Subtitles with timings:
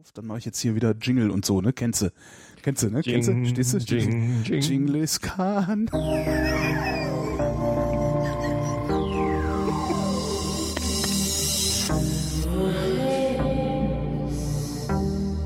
[0.00, 1.72] auf, dann mache ich jetzt hier wieder Jingle und so, ne?
[1.72, 2.12] Kennst du?
[2.62, 3.02] Kennst du, ne?
[3.02, 3.44] Kennst du?
[3.46, 3.78] Stehst du?
[3.78, 4.60] Jing, jing.
[4.60, 5.90] Jingles Khan.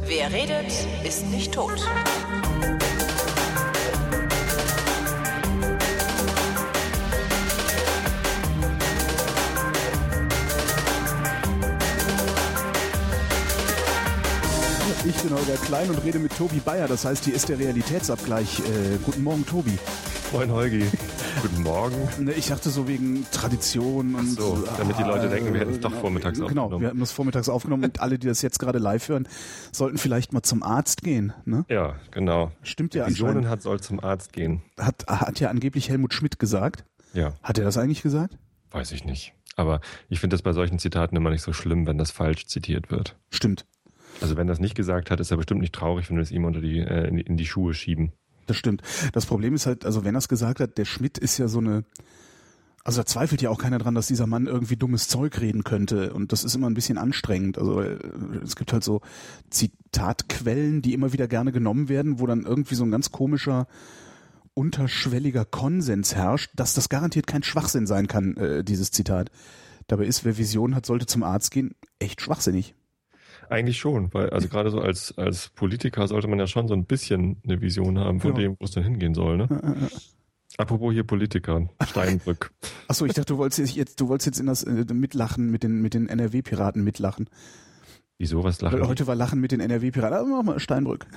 [0.06, 0.72] Wer redet,
[1.04, 1.82] ist nicht tot.
[15.04, 16.86] Ich bin Holger Klein und rede mit Tobi Bayer.
[16.86, 18.60] Das heißt, hier ist der Realitätsabgleich.
[18.60, 19.76] Äh, guten Morgen, Tobi.
[20.32, 20.84] Moin Holgi.
[21.42, 21.96] Guten Morgen.
[22.24, 25.72] Ne, Ich dachte so wegen Tradition und so, damit die Leute äh, denken, wir hätten
[25.72, 26.80] es doch vormittags Genau, aufgenommen.
[26.80, 29.28] wir hatten das vormittags aufgenommen und alle, die das jetzt gerade live hören,
[29.72, 31.32] sollten vielleicht mal zum Arzt gehen.
[31.44, 31.64] Ne?
[31.68, 32.52] Ja, genau.
[32.62, 33.50] Stimmt ja Visionen anscheinend.
[33.50, 34.62] hat, soll zum Arzt gehen.
[34.78, 36.84] Hat, hat ja angeblich Helmut Schmidt gesagt.
[37.12, 38.38] Ja, Hat er das eigentlich gesagt?
[38.70, 39.34] weiß ich nicht.
[39.54, 42.90] Aber ich finde das bei solchen Zitaten immer nicht so schlimm, wenn das falsch zitiert
[42.90, 43.16] wird.
[43.28, 43.66] Stimmt.
[44.22, 46.44] Also wenn es nicht gesagt hat, ist er bestimmt nicht traurig, wenn wir es ihm
[46.44, 48.12] unter die, äh, in, die- in die Schuhe schieben.
[48.46, 48.82] Das stimmt.
[49.12, 51.58] Das Problem ist halt, also wenn er es gesagt hat, der Schmidt ist ja so
[51.58, 51.84] eine,
[52.84, 56.12] also da zweifelt ja auch keiner dran, dass dieser Mann irgendwie dummes Zeug reden könnte.
[56.12, 57.56] Und das ist immer ein bisschen anstrengend.
[57.58, 57.98] Also äh,
[58.42, 59.00] es gibt halt so
[59.50, 63.66] Zitatquellen, die immer wieder gerne genommen werden, wo dann irgendwie so ein ganz komischer,
[64.54, 69.30] unterschwelliger Konsens herrscht, dass das garantiert kein Schwachsinn sein kann, äh, dieses Zitat.
[69.86, 72.74] Dabei ist, wer Vision hat, sollte zum Arzt gehen, echt schwachsinnig.
[73.48, 76.84] Eigentlich schon, weil also gerade so als, als Politiker sollte man ja schon so ein
[76.84, 78.36] bisschen eine Vision haben von Ja.
[78.38, 79.36] dem, wo es dann hingehen soll.
[79.36, 79.88] Ne?
[80.58, 82.52] Apropos hier Politiker, Steinbrück.
[82.88, 85.80] Achso, ich dachte, du wolltest jetzt, du wolltest jetzt in das äh, Mitlachen mit den,
[85.82, 87.28] mit den NRW-Piraten mitlachen.
[88.18, 90.16] Wieso, was lachen Weil heute war Lachen mit den NRW-Piraten.
[90.16, 91.06] Aber mach mal Steinbrück.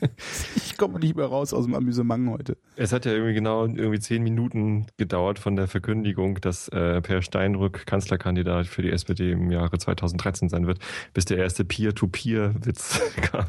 [0.56, 2.56] ich komme nicht mehr raus aus dem Amüsement heute.
[2.76, 7.22] Es hat ja irgendwie genau irgendwie zehn Minuten gedauert von der Verkündigung, dass äh, Per
[7.22, 10.78] Steinrück Kanzlerkandidat für die SPD im Jahre 2013 sein wird,
[11.14, 13.46] bis der erste Peer-to-Peer-Witz kam.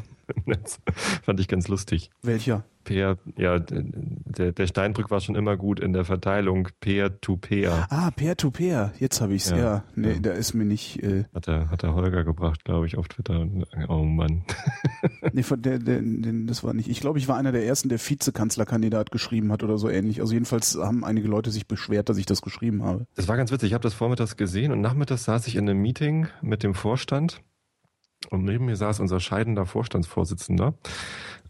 [1.24, 2.12] Fand ich ganz lustig.
[2.22, 2.64] Welcher?
[2.90, 7.86] Peer, ja, der, der Steinbrück war schon immer gut in der Verteilung Peer-to-Peer.
[7.92, 8.94] Ah, Peer-to-Peer.
[8.98, 9.52] Jetzt habe ich's.
[9.52, 10.20] Ja, Ja, nee, ja.
[10.20, 11.04] da ist mir nicht.
[11.04, 13.46] Äh, Hat der, hat der Holger gebracht, glaube ich, auf Twitter.
[13.90, 14.44] Oh Mann.
[15.34, 16.90] nee, von der, der, den, das war nicht.
[16.90, 20.20] Ich glaube, ich war einer der ersten, der Vizekanzlerkandidat geschrieben hat oder so ähnlich.
[20.20, 23.06] Also jedenfalls haben einige Leute sich beschwert, dass ich das geschrieben habe.
[23.14, 23.68] Das war ganz witzig.
[23.68, 27.44] Ich habe das vormittags gesehen und nachmittags saß ich in einem Meeting mit dem Vorstand
[28.32, 30.74] und neben mir saß unser scheidender Vorstandsvorsitzender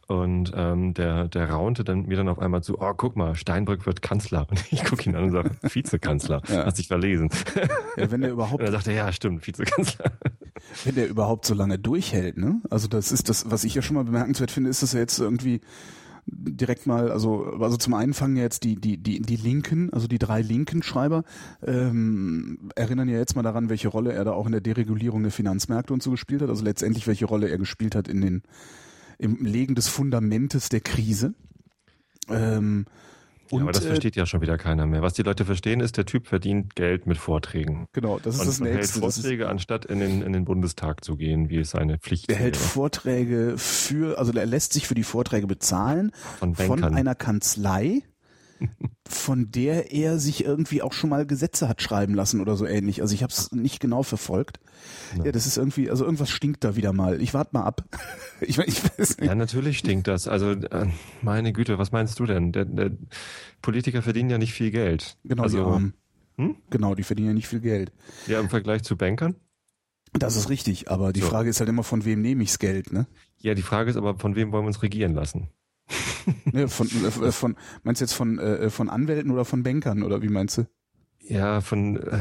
[0.10, 3.86] und ähm, der, der raunte dann mir dann auf einmal zu, oh, guck mal, Steinbrück
[3.86, 4.48] wird Kanzler.
[4.50, 6.66] Und ich gucke ihn an und sage, Vizekanzler, Ja.
[6.66, 7.30] hast dich verlesen.
[7.96, 10.12] Ja, wenn der Und überhaupt, er sagte, ja, stimmt, Vizekanzler.
[10.84, 12.60] wenn der überhaupt so lange durchhält, ne?
[12.72, 15.20] Also das ist das, was ich ja schon mal bemerkenswert finde, ist, dass er jetzt
[15.20, 15.62] irgendwie
[16.26, 20.08] direkt mal, also, also zum einen fangen ja jetzt die, die, die, die Linken, also
[20.08, 21.24] die drei linken Schreiber,
[21.66, 25.32] ähm, erinnern ja jetzt mal daran, welche Rolle er da auch in der Deregulierung der
[25.32, 28.44] Finanzmärkte und so gespielt hat, also letztendlich welche Rolle er gespielt hat in den,
[29.20, 31.36] im Legen des Fundamentes der Krise.
[32.30, 32.86] Ähm,
[33.52, 35.02] ja, aber das äh, versteht ja schon wieder keiner mehr.
[35.02, 37.88] Was die Leute verstehen, ist, der Typ verdient Geld mit Vorträgen.
[37.94, 39.02] Genau, das ist Und, das und hält nächste.
[39.02, 42.30] Das ist, Vorträge, anstatt in den, in den Bundestag zu gehen, wie es seine Pflicht
[42.30, 42.64] er hält wäre.
[42.68, 48.04] Vorträge für, also er lässt sich für die Vorträge bezahlen Von von einer Kanzlei,
[49.08, 53.02] von der er sich irgendwie auch schon mal Gesetze hat schreiben lassen oder so ähnlich.
[53.02, 54.60] Also ich habe es nicht genau verfolgt.
[55.24, 55.32] Ja.
[55.32, 57.22] das ist irgendwie, also irgendwas stinkt da wieder mal.
[57.22, 57.84] Ich warte mal ab.
[58.42, 59.28] Ich, ich weiß nicht.
[59.28, 60.28] Ja, natürlich stinkt das.
[60.28, 60.88] Also, äh,
[61.22, 62.52] meine Güte, was meinst du denn?
[62.52, 62.92] Der, der
[63.62, 65.18] Politiker verdienen ja nicht viel Geld.
[65.24, 65.94] Genau, also, die Armen.
[66.38, 66.56] Hm?
[66.70, 67.92] Genau, die verdienen ja nicht viel Geld.
[68.28, 69.36] Ja, im Vergleich zu Bankern?
[70.14, 71.28] Das ist richtig, aber die So.
[71.28, 73.08] Frage ist halt immer, von wem nehme ichs Geld, ne?
[73.40, 75.50] Ja, die Frage ist aber, von wem wollen wir uns regieren lassen?
[76.46, 80.22] ne von, äh, von, meinst du jetzt von, äh, von Anwälten oder von Bankern oder
[80.22, 80.68] wie meinst du?
[81.22, 82.20] Ja, von, äh,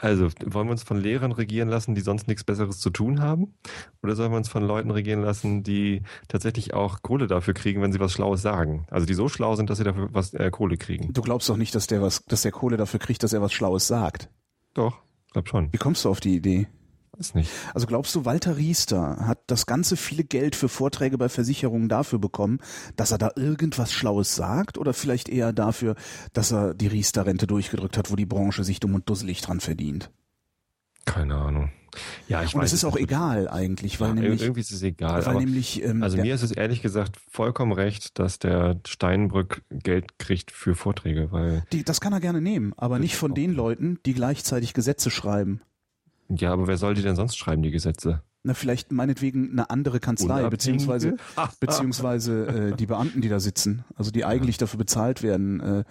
[0.00, 3.54] also, wollen wir uns von Lehrern regieren lassen, die sonst nichts Besseres zu tun haben?
[4.00, 7.92] Oder sollen wir uns von Leuten regieren lassen, die tatsächlich auch Kohle dafür kriegen, wenn
[7.92, 8.86] sie was Schlaues sagen?
[8.92, 11.12] Also, die so schlau sind, dass sie dafür was äh, Kohle kriegen?
[11.12, 13.52] Du glaubst doch nicht, dass der was, dass der Kohle dafür kriegt, dass er was
[13.52, 14.30] Schlaues sagt.
[14.72, 15.02] Doch,
[15.32, 15.72] glaub schon.
[15.72, 16.68] Wie kommst du auf die Idee?
[17.18, 17.50] Weiß nicht.
[17.74, 22.18] Also glaubst du, Walter Riester hat das ganze viele Geld für Vorträge bei Versicherungen dafür
[22.18, 22.60] bekommen,
[22.96, 25.96] dass er da irgendwas Schlaues sagt oder vielleicht eher dafür,
[26.32, 30.10] dass er die Riester-Rente durchgedrückt hat, wo die Branche sich dumm und dusselig dran verdient?
[31.04, 31.70] Keine Ahnung.
[32.28, 34.82] Ja, ich Und weiß es ist auch egal eigentlich, weil Ja, nämlich, irgendwie ist es
[34.82, 35.24] egal.
[35.26, 40.18] weil nämlich ähm, Also mir ist es ehrlich gesagt vollkommen recht, dass der Steinbrück Geld
[40.18, 43.98] kriegt für Vorträge, weil die, das kann er gerne nehmen, aber nicht von den Leuten,
[44.06, 45.62] die gleichzeitig Gesetze schreiben.
[46.28, 48.22] Ja, aber wer soll die denn sonst schreiben, die Gesetze?
[48.44, 50.50] na vielleicht meinetwegen eine andere Kanzlei, Unabhängige?
[50.50, 51.16] beziehungsweise,
[51.60, 55.60] beziehungsweise äh, die Beamten, die da sitzen, also die eigentlich dafür bezahlt werden.
[55.60, 55.84] Äh,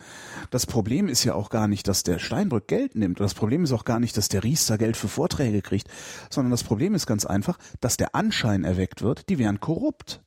[0.49, 3.19] das Problem ist ja auch gar nicht, dass der Steinbrück Geld nimmt.
[3.19, 5.87] Das Problem ist auch gar nicht, dass der Riester Geld für Vorträge kriegt,
[6.29, 10.23] sondern das Problem ist ganz einfach, dass der Anschein erweckt wird, die wären korrupt.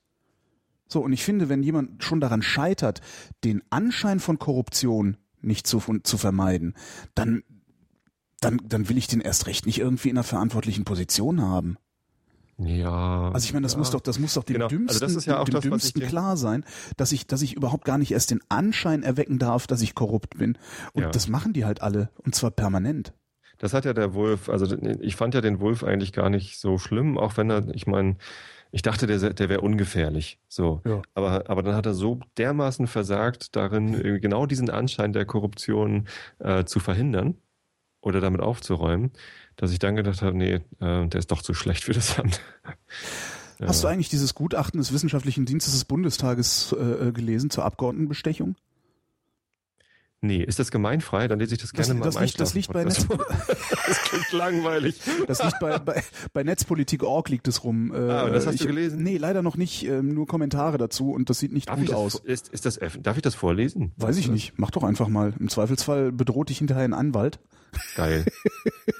[0.87, 3.01] So, und ich finde, wenn jemand schon daran scheitert,
[3.45, 6.75] den Anschein von Korruption nicht zu, zu vermeiden,
[7.15, 7.43] dann,
[8.41, 11.77] dann, dann will ich den erst recht nicht irgendwie in einer verantwortlichen Position haben.
[12.59, 13.31] Ja.
[13.33, 13.79] Also ich meine, das ja.
[13.79, 14.67] muss doch, das muss doch dem Genau.
[14.67, 16.65] Also dümmsten, das ist ja auch dem das, dümmsten klar sein,
[16.97, 20.37] dass ich, dass ich überhaupt gar nicht erst den Anschein erwecken darf, dass ich korrupt
[20.37, 20.59] bin.
[20.93, 21.11] Und Ja.
[21.11, 22.11] das machen die halt alle.
[22.19, 23.15] Und zwar permanent.
[23.59, 26.79] Das hat ja der Wolf, also ich fand ja den Wolf eigentlich gar nicht so
[26.79, 28.17] schlimm, auch wenn er, ich meine,
[28.73, 30.39] ich dachte, der, der wäre ungefährlich.
[30.49, 30.81] So.
[30.87, 31.03] Ja.
[31.15, 36.09] Aber, aber dann hat er so dermaßen versagt, darin genau diesen Anschein der Korruption
[36.39, 37.37] äh, zu verhindern
[38.01, 39.11] oder damit aufzuräumen,
[39.57, 42.41] dass ich dann gedacht habe, nee, äh, der ist doch zu schlecht für das Land.
[43.63, 48.57] Hast du eigentlich dieses Gutachten des Wissenschaftlichen Dienstes des Bundestages äh, äh, gelesen zur Abgeordnetenbestechung?
[50.23, 51.29] Nee, ist das gemeinfrei?
[51.29, 53.19] Dann lese ich das Das- gerne mal das liegt- das liegt bei vor.
[53.87, 55.01] Das klingt langweilig.
[55.27, 56.03] Das liegt bei, bei,
[56.33, 57.93] bei Netzpolitik.org liegt es rum.
[57.93, 59.03] Äh, Ah, das hast ich, du gelesen?
[59.03, 59.85] Nee, leider noch nicht.
[59.87, 62.15] Ähm, nur Kommentare dazu und das sieht nicht Darf gut das, aus.
[62.17, 63.93] Ist, ist das, darf ich das vorlesen?
[63.97, 64.59] Weiß ich nicht.
[64.59, 65.33] Mach doch einfach mal.
[65.41, 67.41] Im Zweifelsfall bedroht dich hinterher ein Anwalt.
[67.97, 68.25] Geil.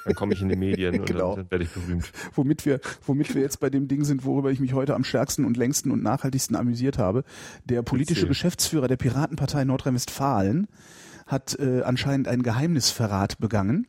[0.05, 1.35] Dann komme ich in die Medien und Genau.
[1.37, 2.11] dann, dann werde ich berühmt.
[2.35, 5.45] womit wir, womit wir jetzt bei dem Ding sind, worüber ich mich heute am stärksten
[5.45, 7.25] und längsten und nachhaltigsten amüsiert habe.
[7.65, 8.29] Der politische Erzähl.
[8.29, 10.69] Geschäftsführer der Piratenpartei Nordrhein-Westfalen
[11.27, 13.87] hat äh, anscheinend einen Geheimnisverrat begangen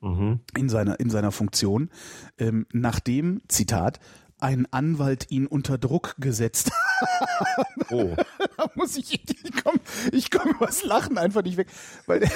[0.00, 0.40] Mhm.
[0.54, 1.88] in seiner, in seiner Funktion,
[2.38, 4.00] ähm, nachdem, Zitat,
[4.44, 7.66] ein Anwalt ihn unter Druck gesetzt hat.
[7.90, 8.16] Oh,
[8.56, 9.78] Da muss ich, ich komme
[10.10, 11.68] ich komm übers Lachen einfach nicht weg,
[12.06, 12.22] weil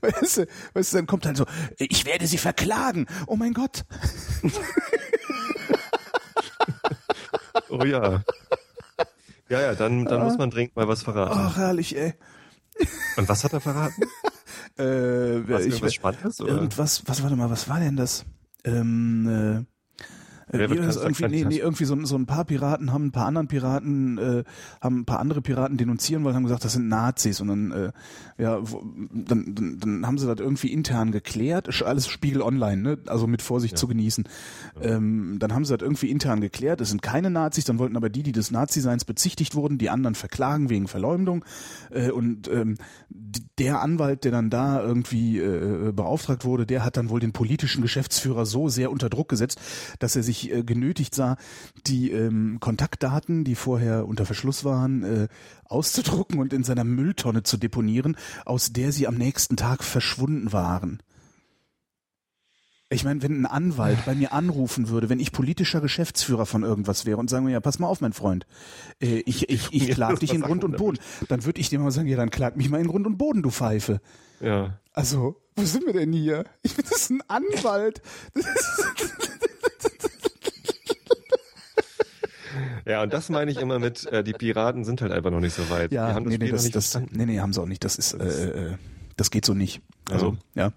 [0.00, 1.44] weißt, du, weißt du, dann kommt halt so,
[1.78, 3.06] ich werde sie verklagen.
[3.26, 3.84] Oh mein Gott.
[7.68, 8.24] oh ja.
[9.48, 11.38] Ja, ja, dann, dann muss man dringend mal was verraten.
[11.38, 12.14] Ach, herrlich, ey.
[13.16, 14.02] Und was hat er verraten?
[14.78, 16.40] Äh, Was, ich, irgendwas Spannendes?
[16.40, 16.54] Oder?
[16.54, 18.24] irgendwas, was, warte mal, was war denn das?
[18.66, 19.75] Ähm, äh,
[20.48, 21.28] Wer äh, wird das Kanzler?
[21.28, 24.44] irgendwie, nee, nee, irgendwie so, so ein paar Piraten haben ein paar anderen Piraten, äh,
[24.80, 27.40] haben ein paar andere Piraten denunzieren wollen, haben gesagt, das sind Nazis.
[27.40, 27.92] Und dann, äh,
[28.38, 32.80] ja, wo, dann, dann, dann haben sie das irgendwie intern geklärt, Ist alles Spiegel Online,
[32.80, 34.24] ne, also mit Vorsicht zu genießen.
[34.80, 38.08] Ähm, dann haben sie das irgendwie intern geklärt, es sind keine Nazis, dann wollten aber
[38.08, 41.44] die, die des Naziseins bezichtigt wurden, die anderen verklagen wegen Verleumdung.
[41.90, 42.76] Äh, und ähm,
[43.58, 47.82] der Anwalt, der dann da irgendwie äh, beauftragt wurde, der hat dann wohl den politischen
[47.82, 49.60] Geschäftsführer so sehr unter Druck gesetzt,
[49.98, 51.36] dass er sich äh, genötigt sah,
[51.86, 55.28] die ähm, Kontaktdaten, die vorher unter Verschluss waren, äh,
[55.64, 61.02] auszudrucken und in seiner Mülltonne zu deponieren, aus der sie am nächsten Tag verschwunden waren.
[62.88, 67.04] Ich meine, wenn ein Anwalt bei mir anrufen würde, wenn ich politischer Geschäftsführer von irgendwas
[67.04, 68.46] wäre und sagen wir, ja, pass mal auf, mein Freund,
[69.00, 70.98] äh, ich, ich, ich Ja, klag dich in Grund und Boden,
[71.28, 73.42] dann würde ich dir mal sagen, ja, dann klag mich mal in Grund und Boden,
[73.42, 74.00] du Pfeife.
[74.40, 74.78] Ja.
[74.92, 76.44] Also, wo sind wir denn hier?
[76.62, 78.02] Ich bin das ist ein Anwalt.
[78.34, 79.35] Das ist,
[82.86, 85.54] Ja, und das meine ich immer mit, äh, die Piraten sind halt einfach noch nicht
[85.54, 85.90] so weit.
[85.90, 87.18] ja, die haben das nee, Spiel nee, das, nicht das, verstanden.
[87.18, 87.84] nee, nee, haben sie auch nicht.
[87.84, 88.74] Das ist, äh, äh,
[89.16, 89.82] das geht so nicht.
[90.08, 90.72] Also, ja.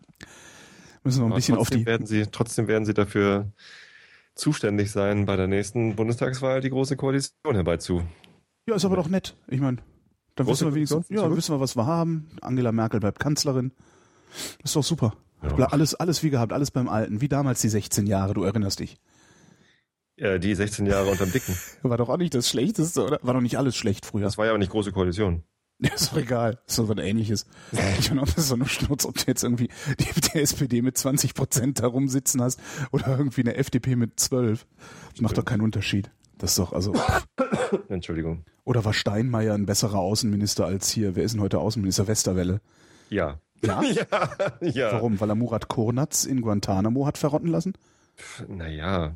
[1.04, 1.86] Müssen wir ein Aber bisschen auf die.
[1.86, 3.52] werden sie, trotzdem werden sie dafür
[4.34, 8.04] zuständig sein, bei der nächsten Bundestagswahl die große Koalition herbeizu.
[8.68, 9.36] Ja, ist aber doch nett.
[9.48, 9.78] Ich meine,
[10.36, 12.30] dann Große wissen wir wenigstens, ja, wissen wir, was wir haben.
[12.42, 13.72] Angela Merkel bleibt Kanzlerin.
[14.64, 15.16] Ist doch super.
[15.58, 15.68] Ja.
[15.68, 18.98] Alles, alles wie gehabt, alles beim Alten, wie damals die 16 Jahre, du erinnerst dich.
[20.20, 21.56] Äh, die 16 Jahre unterm Dicken.
[21.84, 23.20] War doch auch nicht das Schlechteste, oder?
[23.22, 24.24] War doch nicht alles schlecht früher.
[24.24, 25.44] Das war ja aber nicht große Koalition.
[25.82, 26.60] Ja, ist doch egal.
[26.68, 27.46] Ist doch was ähnliches.
[28.00, 30.98] Ich meine, ob das so eine Schnurz, ob du jetzt irgendwie die, die SPD mit
[30.98, 32.60] 20 Prozent da rumsitzen hast
[32.92, 34.68] oder irgendwie eine FDP mit 12.
[35.22, 36.12] Macht doch keinen Unterschied.
[36.38, 36.94] Das ist doch, also,
[37.88, 38.44] Entschuldigung.
[38.66, 41.16] oder war Steinmeier ein besserer Außenminister als hier?
[41.16, 42.08] Wer ist denn heute Außenminister?
[42.08, 42.60] Westerwelle.
[43.10, 43.40] Ja.
[43.64, 43.82] Ja?
[43.84, 44.08] ja,
[44.60, 44.92] ja.
[44.92, 45.18] Warum?
[45.22, 47.72] Weil er Murat Kurnatz in Guantanamo hat verrotten lassen?
[48.50, 49.16] Naja,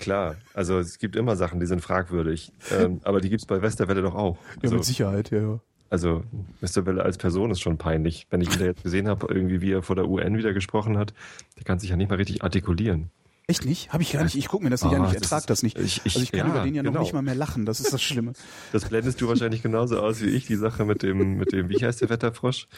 [0.00, 0.36] klar.
[0.54, 2.52] Also es gibt immer Sachen, die sind fragwürdig.
[2.72, 4.36] Ähm, aber die gibt's bei Westerwelle doch auch.
[4.56, 5.60] Ja, Also, mit Sicherheit, ja, ja.
[5.90, 6.24] also
[6.60, 8.26] Westerwelle als Person ist schon peinlich.
[8.30, 10.98] Wenn ich ihn da jetzt gesehen habe, irgendwie wie er vor der UN wieder gesprochen
[10.98, 11.12] hat,
[11.56, 13.10] der kann sich ja nicht mal richtig artikulieren.
[13.46, 13.92] Echt nicht?
[13.92, 14.36] Habe ich gar nicht.
[14.36, 15.04] Ich gucke mir das nicht Ah, an.
[15.06, 15.76] Ich das ertrag ist- das nicht.
[15.78, 17.02] ich- ich- also ich kann ja, über den ja noch genau.
[17.02, 17.66] nicht mal mehr lachen.
[17.66, 18.32] Das ist das Schlimme.
[18.72, 21.84] Das blendest du wahrscheinlich genauso aus wie ich, die Sache mit dem, mit dem, wie
[21.84, 22.68] heißt der Wetterfrosch?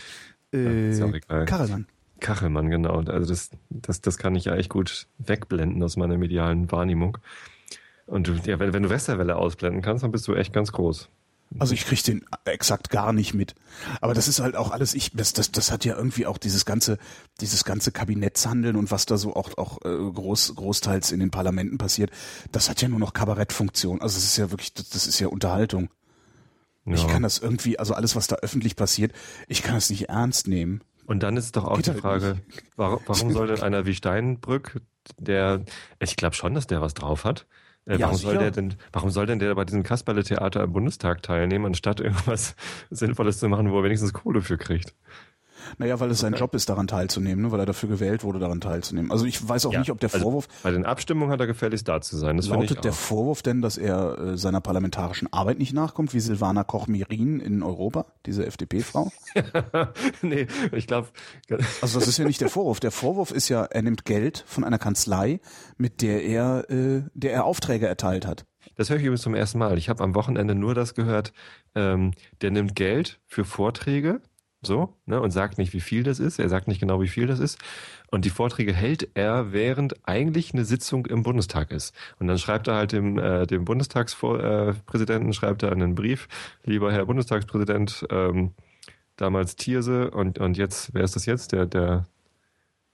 [0.52, 1.44] Äh, auch egal.
[1.44, 1.86] Karelmann.
[2.22, 3.00] Kachelmann, genau.
[3.00, 7.18] Also das, das, das kann ich ja echt gut wegblenden aus meiner medialen Wahrnehmung.
[8.06, 11.08] Und du, ja, wenn, wenn du Westerwelle ausblenden kannst, dann bist du echt ganz groß.
[11.58, 13.54] Also ich kriege den exakt gar nicht mit.
[14.00, 16.64] Aber das ist halt auch alles, ich, das, das, das hat ja irgendwie auch dieses
[16.64, 16.98] ganze,
[17.40, 21.78] dieses ganze Kabinettshandeln und was da so auch, auch äh, groß, großteils in den Parlamenten
[21.78, 22.10] passiert,
[22.52, 24.00] das hat ja nur noch Kabarettfunktion.
[24.00, 25.90] Also es ist ja wirklich, das, das ist ja Unterhaltung.
[26.84, 26.94] Ja.
[26.94, 29.12] Ich kann das irgendwie, also alles, was da öffentlich passiert,
[29.46, 30.80] ich kann das nicht ernst nehmen.
[31.12, 32.40] Und dann ist doch auch Geht die halt Frage,
[32.74, 34.80] warum, warum soll denn einer wie Steinbrück,
[35.18, 35.62] der,
[36.00, 37.46] ich glaube schon, dass der was drauf hat,
[37.84, 41.22] äh, Ja, warum soll der denn, warum soll denn der bei diesem Kasperle-Theater im Bundestag
[41.22, 42.56] teilnehmen, anstatt irgendwas
[42.90, 44.94] Sinnvolles zu machen, wo er wenigstens Kohle für kriegt?
[45.78, 47.52] Naja, weil es sein Job ist, daran teilzunehmen, ne?
[47.52, 49.10] weil er dafür gewählt wurde, daran teilzunehmen.
[49.10, 51.46] Also ich weiß auch Ja, nicht, ob der also Vorwurf, Bei den Abstimmungen hat er
[51.46, 52.36] gefälligst da zu sein.
[52.36, 52.92] Das lautet der.
[52.92, 58.06] Vorwurf denn, dass er äh, seiner parlamentarischen Arbeit nicht nachkommt, wie Silvana Koch-Mirin in Europa,
[58.26, 59.10] diese FDP-Frau?
[60.22, 61.08] nee, ich glaube,
[61.80, 62.80] Also das ist ja nicht der Vorwurf.
[62.80, 65.40] Der Vorwurf ist ja, er nimmt Geld von einer Kanzlei,
[65.76, 68.44] mit der er, äh, der er Aufträge erteilt hat.
[68.76, 69.78] das höre ich übrigens zum ersten Mal.
[69.78, 71.32] Ich habe am Wochenende nur das gehört,
[71.74, 74.20] ähm, der nimmt Geld für Vorträge,
[74.62, 76.38] so, ne, und sagt nicht, wie viel das ist.
[76.38, 77.58] Er sagt nicht genau, wie viel das ist.
[78.10, 81.94] Und die Vorträge hält er, während eigentlich eine Sitzung im Bundestag ist.
[82.18, 86.28] Und dann schreibt er halt dem, äh, dem Bundestagspräsidenten, äh, schreibt er einen Brief,
[86.64, 88.52] lieber Herr Bundestagspräsident, ähm,
[89.16, 91.52] damals Thierse und, und jetzt, wer ist das jetzt?
[91.52, 92.06] Der, der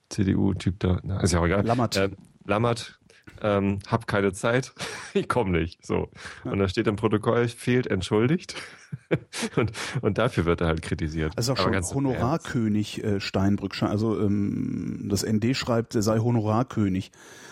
[0.09, 1.65] CDU-Typ da, na, ist ja auch egal.
[1.65, 1.95] Lammert.
[1.97, 2.09] Äh,
[2.45, 2.98] Lammert,
[3.41, 4.73] ähm, hab keine Zeit,
[5.13, 5.85] ich komme nicht.
[5.85, 6.09] So.
[6.43, 8.55] Und da steht im Protokoll, fehlt entschuldigt.
[9.55, 11.33] und, und dafür wird er halt kritisiert.
[11.35, 13.81] Also auch Aber schon Honorarkönig äh, Steinbrück.
[13.83, 17.11] Also ähm, das ND schreibt, er sei Honorarkönig.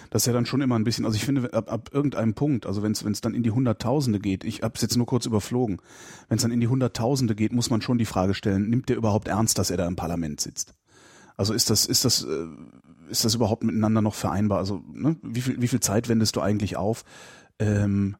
[0.10, 2.65] Das ist ja dann schon immer ein bisschen, also ich finde, ab, ab irgendeinem Punkt,
[2.65, 5.82] also wenn es dann in die Hunderttausende geht, ich habe es jetzt nur kurz überflogen,
[6.29, 8.96] wenn es dann in die Hunderttausende geht, muss man schon die Frage stellen, nimmt der
[8.96, 10.74] überhaupt ernst, dass er da im Parlament sitzt?
[11.36, 12.48] Also ist das, ist das, äh,
[13.09, 14.59] ist das überhaupt miteinander noch vereinbar?
[14.59, 17.03] Also ne, wie viel, wie viel Zeit wendest du eigentlich auf,
[17.59, 18.17] ähm,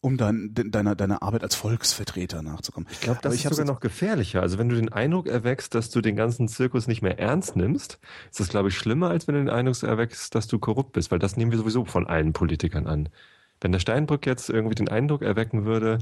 [0.00, 2.88] um dann de, deiner deiner Arbeit als Volksvertreter nachzukommen?
[2.90, 4.42] Ich glaube, das ist ich hab's sogar noch gefährlicher.
[4.42, 7.98] Also wenn du den Eindruck erweckst, dass du den ganzen Zirkus nicht mehr ernst nimmst,
[8.30, 11.10] ist das, glaube ich, schlimmer, als wenn du den Eindruck erweckst, dass du korrupt bist,
[11.10, 13.08] weil das nehmen wir sowieso von allen Politikern an.
[13.60, 15.98] Wenn der Steinbrück jetzt irgendwie den Eindruck erwecken würde,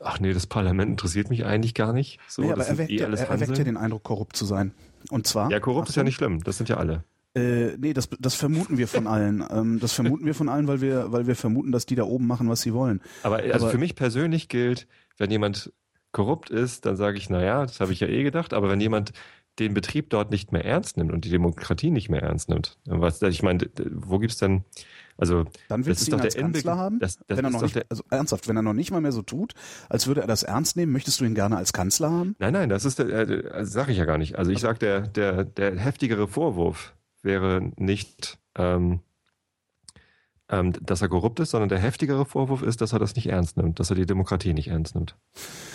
[0.00, 2.18] ach nee, das Parlament interessiert mich eigentlich gar nicht.
[2.28, 4.44] So, ja, aber er sind weckt, eh alles er erweckt ja den Eindruck, korrupt zu
[4.44, 4.72] sein.
[5.10, 5.50] Und zwar?
[5.50, 6.42] Ja, korrupt ist ja nicht schlimm.
[6.42, 7.04] Das sind ja alle.
[7.34, 9.44] Äh, nee, das, das vermuten wir von allen.
[9.54, 12.26] Ähm, das vermuten wir von allen, weil wir, weil wir vermuten, dass die da oben
[12.26, 13.00] machen, was sie wollen.
[13.22, 14.86] Aber also Aber- für mich persönlich gilt,
[15.18, 15.72] wenn jemand
[16.12, 18.54] korrupt ist, dann sage ich, na ja, das habe ich ja eh gedacht.
[18.54, 19.12] Aber wenn jemand
[19.58, 23.22] den Betrieb dort nicht mehr ernst nimmt und die Demokratie nicht mehr ernst nimmt, was,
[23.22, 24.64] ich meine, wo gibt's denn,
[25.16, 26.98] also Dann willst du ihn doch als Kanzler haben?
[26.98, 29.22] Das, das wenn er noch nicht, also ernsthaft, wenn er noch nicht mal mehr so
[29.22, 29.54] tut,
[29.88, 32.34] als würde er das ernst nehmen, möchtest du ihn gerne als Kanzler haben?
[32.38, 34.36] nein, nein, das ist der, äh, also sage ich ja gar nicht.
[34.36, 39.00] Also ich sage, der, der, der heftigere Vorwurf wäre nicht, ähm,
[40.50, 43.56] ähm, dass er korrupt ist, sondern der heftigere Vorwurf ist, dass er das nicht ernst
[43.56, 45.16] nimmt, dass er die Demokratie nicht ernst nimmt.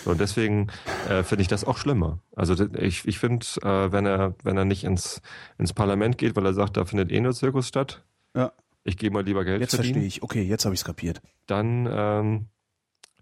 [0.04, 0.68] Und deswegen
[1.08, 2.20] äh, finde ich das auch schlimmer.
[2.36, 5.20] Also ich, ich finde, äh, wenn er wenn er nicht ins
[5.58, 8.04] ins Parlament geht, weil er sagt, da findet eh nur Zirkus statt,
[8.34, 8.52] Ja,
[8.84, 10.22] ich gehe mal lieber Geld jetzt verdienen, verstehe ich.
[10.22, 11.20] Okay, jetzt habe ich es kapiert.
[11.46, 12.46] dann ähm,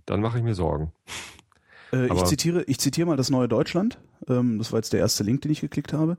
[0.05, 0.93] dann mache ich mir Sorgen.
[1.93, 3.99] Äh, ich zitiere, ich zitiere mal das neue Deutschland.
[4.29, 6.17] Ähm, das war jetzt der erste Link, den ich geklickt habe.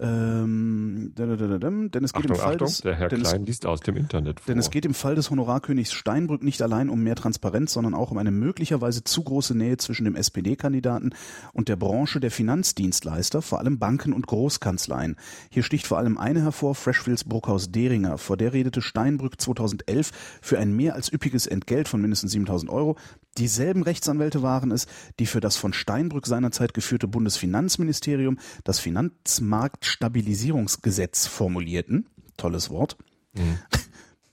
[0.00, 3.66] Ähm, denn es geht Achtung, im Fall Achtung, des, der Herr denn es Klein liest
[3.66, 4.46] aus dem Internet vor.
[4.46, 8.10] Denn es geht im Fall des Honorarkönigs Steinbrück nicht allein um mehr Transparenz, sondern auch
[8.10, 11.10] um eine möglicherweise zu große Nähe zwischen dem SPD-Kandidaten
[11.52, 15.16] und der Branche der Finanzdienstleister, vor allem Banken und Großkanzleien.
[15.50, 18.16] Hier sticht vor allem eine hervor, Freshfields Bruckhaus-Deringer.
[18.16, 20.10] Vor der redete Steinbrück 2011
[20.40, 22.96] für ein mehr als üppiges Entgelt von mindestens 7000 Euro.
[23.38, 24.86] Dieselben Rechtsanwälte waren es,
[25.18, 32.06] die für das von Steinbrück seinerzeit geführte Bundesfinanzministerium das Finanzmarktstabilisierungsgesetz formulierten.
[32.36, 32.98] Tolles Wort.
[33.34, 33.58] Mhm.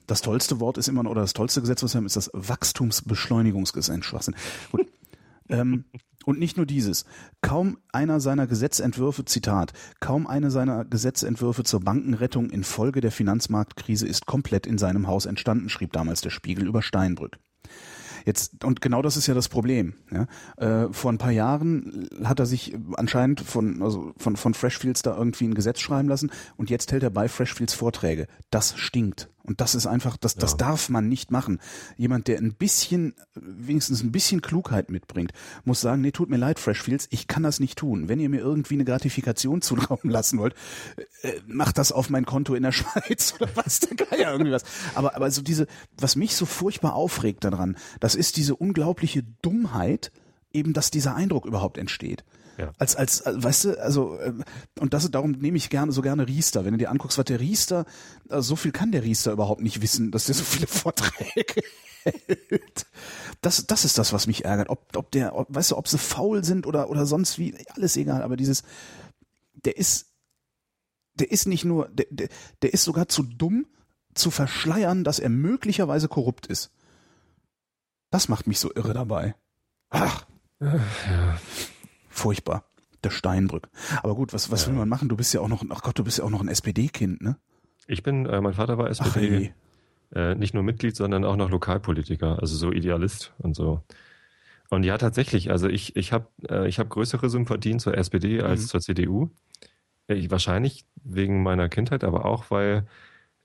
[0.06, 2.32] Das tollste Wort ist immer noch, oder das tollste Gesetz, was wir haben, ist das
[2.34, 4.04] Wachstumsbeschleunigungsgesetz.
[4.04, 4.36] Schwachsinn.
[4.72, 4.88] Gut.
[5.50, 5.86] ähm,
[6.26, 7.06] und nicht nur dieses.
[7.42, 14.26] Kaum einer seiner Gesetzentwürfe, Zitat, kaum eine seiner Gesetzentwürfe zur Bankenrettung infolge der Finanzmarktkrise ist
[14.26, 17.40] komplett in seinem Haus entstanden, schrieb damals der Spiegel über Steinbrück.
[18.26, 19.94] Jetzt, und genau das ist ja das Problem.
[20.12, 20.28] Ja?
[20.58, 25.16] Äh, vor ein paar Jahren hat er sich anscheinend von, also von, von Freshfields da
[25.16, 28.28] irgendwie ein Gesetz schreiben lassen und jetzt hält er bei Freshfields Vorträge.
[28.50, 29.30] Das stinkt.
[29.50, 30.58] Und das ist einfach, das, das Ja.
[30.58, 31.60] darf man nicht machen.
[31.98, 35.32] Jemand, der ein bisschen, wenigstens ein bisschen Klugheit mitbringt,
[35.66, 38.08] muss sagen, nee, tut mir leid, Freshfields, ich kann das nicht tun.
[38.08, 40.54] Wenn ihr mir irgendwie eine Gratifikation zutrauen lassen wollt,
[41.24, 44.64] äh, macht das auf mein Konto in der Schweiz oder was, der Geier irgendwie was.
[44.94, 45.66] Aber, aber so diese,
[45.98, 50.12] was mich so furchtbar aufregt daran, das ist diese unglaubliche Dummheit,
[50.52, 52.24] eben, dass dieser Eindruck überhaupt entsteht.
[52.58, 52.74] Ja.
[52.78, 54.44] Als, als, als, weißt du, also, ähm,
[54.80, 56.66] und das, darum nehme ich gerne, so gerne Riester.
[56.66, 57.86] Wenn du dir anguckst, was der Riester,
[58.28, 61.62] also so viel kann der Riester überhaupt nicht wissen, dass der so viele Vorträge
[62.04, 62.86] hält.
[63.42, 64.70] Das, das ist das, was mich ärgert.
[64.70, 67.96] Ob, ob der, ob, weißt du, ob sie faul sind oder, oder sonst wie, alles
[67.96, 68.64] egal, aber dieses,
[69.54, 70.08] der ist,
[71.14, 72.30] der ist nicht nur, der, der,
[72.62, 73.68] der ist sogar zu dumm,
[74.14, 76.72] zu verschleiern, dass er möglicherweise korrupt ist.
[78.10, 79.36] Das macht mich so irre dabei.
[79.90, 80.26] Ach,
[80.62, 81.38] Ja.
[82.10, 82.64] furchtbar.
[83.04, 83.70] Der Steinbrück.
[84.04, 84.72] Aber gut, was, was Ja.
[84.72, 85.08] will man machen?
[85.08, 87.38] Du bist ja auch noch, ach Gott, du bist ja auch noch ein SPD-Kind, ne?
[87.88, 89.54] Ich bin, äh, mein Vater war Ach, SPD, ey.
[90.14, 93.82] äh, nicht nur Mitglied, sondern auch noch Lokalpolitiker, also so Idealist und so.
[94.70, 98.64] Und ja, tatsächlich, also ich, ich habe äh, ich hab größere Sympathien zur SPD als
[98.64, 98.68] Mhm.
[98.68, 99.30] zur CDU.
[100.08, 102.86] Äh, Ich, wahrscheinlich wegen meiner Kindheit, aber auch, weil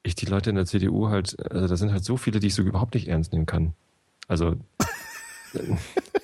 [0.02, 2.54] ich die Leute in der CDU halt, also da sind halt so viele, die ich
[2.54, 3.72] so überhaupt nicht ernst nehmen kann.
[4.26, 4.56] Also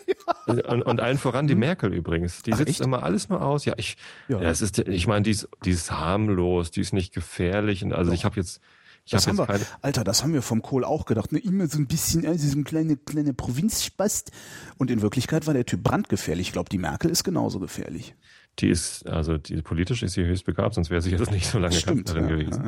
[0.58, 2.42] und, und allen voran die Merkel übrigens.
[2.42, 2.80] Die Ach, sitzt echt?
[2.80, 3.64] immer alles nur aus.
[3.64, 3.96] Ja, ich,
[4.28, 4.40] Ja.
[4.40, 7.82] es ist, ich meine, die ist, die ist harmlos, die ist nicht gefährlich.
[7.84, 8.14] Und also Doch.
[8.16, 8.60] ich habe jetzt,
[9.04, 11.32] ich Das habe haben jetzt wir, Alter, das haben wir vom Kohl auch gedacht.
[11.32, 11.38] Ne?
[11.38, 14.30] Immer so ein bisschen, also so ein kleine, kleine Provinzspast.
[14.78, 16.48] Und in Wirklichkeit war der Typ brandgefährlich.
[16.48, 18.14] Ich glaube, die Merkel ist genauso gefährlich.
[18.58, 21.58] die ist, also die politisch ist sie höchst begabt, sonst wäre sie jetzt nicht so
[21.58, 21.78] lange.
[21.80, 22.64] Kanzlerin ja, gewesen.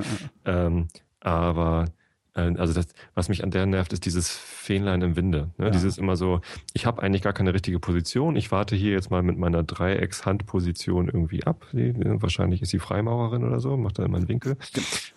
[0.46, 0.66] ja.
[0.66, 0.88] Ähm,
[1.20, 2.01] aber äh,
[2.34, 5.50] also das, was mich an der nervt, ist dieses Fähnlein im Winde.
[5.58, 5.66] Ne?
[5.66, 5.70] Ja.
[5.70, 6.40] Dieses immer so,
[6.72, 8.36] ich habe eigentlich gar keine richtige Position.
[8.36, 11.66] Ich warte hier jetzt mal mit meiner Dreieckshandposition irgendwie ab.
[11.72, 14.56] Die, äh, wahrscheinlich ist sie Freimaurerin oder so, macht da immer einen Winkel.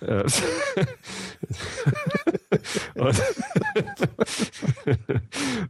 [0.02, 0.26] Äh,
[2.96, 3.24] und,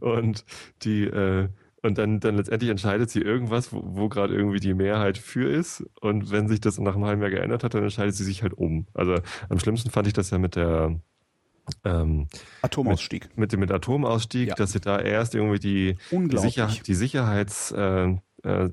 [0.00, 0.44] und
[0.82, 1.48] die äh,
[1.82, 5.84] und dann, dann letztendlich entscheidet sie irgendwas, wo, wo gerade irgendwie die Mehrheit für ist.
[6.00, 8.54] Und wenn sich das nach einem halben Jahr geändert hat, dann entscheidet sie sich halt
[8.54, 8.86] um.
[8.92, 9.14] Also
[9.48, 10.98] am schlimmsten fand ich das ja mit der
[11.84, 12.28] ähm,
[12.62, 13.28] Atomausstieg.
[13.36, 14.54] mit dem mit Atomausstieg, Ja.
[14.54, 15.96] dass sie da erst irgendwie die.
[16.38, 18.70] Sicher, die Sicherheits äh, äh,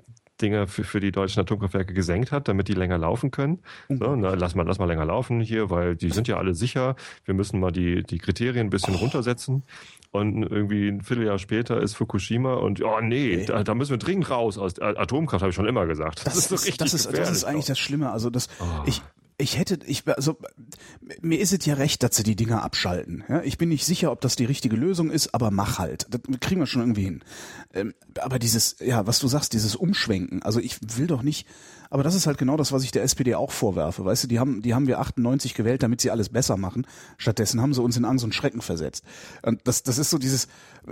[0.68, 3.60] für, für die deutschen Atomkraftwerke gesenkt hat, damit die länger laufen können.
[3.88, 6.98] So, na, lass mal, lass mal länger laufen hier, weil die sind ja alle sicher.
[7.24, 9.64] Wir müssen mal die, die Kriterien ein bisschen runtersetzen.
[10.12, 13.46] Und irgendwie ein Vierteljahr später ist Fukushima und oh nee, Nee.
[13.46, 16.26] Da, da müssen wir dringend raus aus Atomkraft, habe ich schon immer gesagt.
[16.26, 17.68] Das, ist, so richtig das, ist, das ist eigentlich auch.
[17.70, 18.12] das Schlimme.
[18.12, 18.66] Also das, Oh.
[18.86, 19.02] ich,
[19.38, 20.38] ich hätte, ich, also
[21.22, 23.24] mir ist es ja recht, dass sie die Dinger abschalten.
[23.28, 26.08] Ja, ich bin nicht sicher, ob das die richtige Lösung ist, aber mach halt.
[26.12, 27.24] Das kriegen wir schon irgendwie hin.
[27.74, 30.44] Ähm, aber dieses, ja, was du sagst, dieses Umschwenken.
[30.44, 31.48] Also ich will doch nicht.
[31.90, 34.04] Aber das ist halt genau das, was ich der SPD auch vorwerfe.
[34.04, 36.88] Weißt du, die haben, die haben wir 98 gewählt, damit sie alles besser machen.
[37.18, 39.04] Stattdessen haben sie uns in Angst und Schrecken versetzt.
[39.44, 40.48] Und das, das ist so dieses,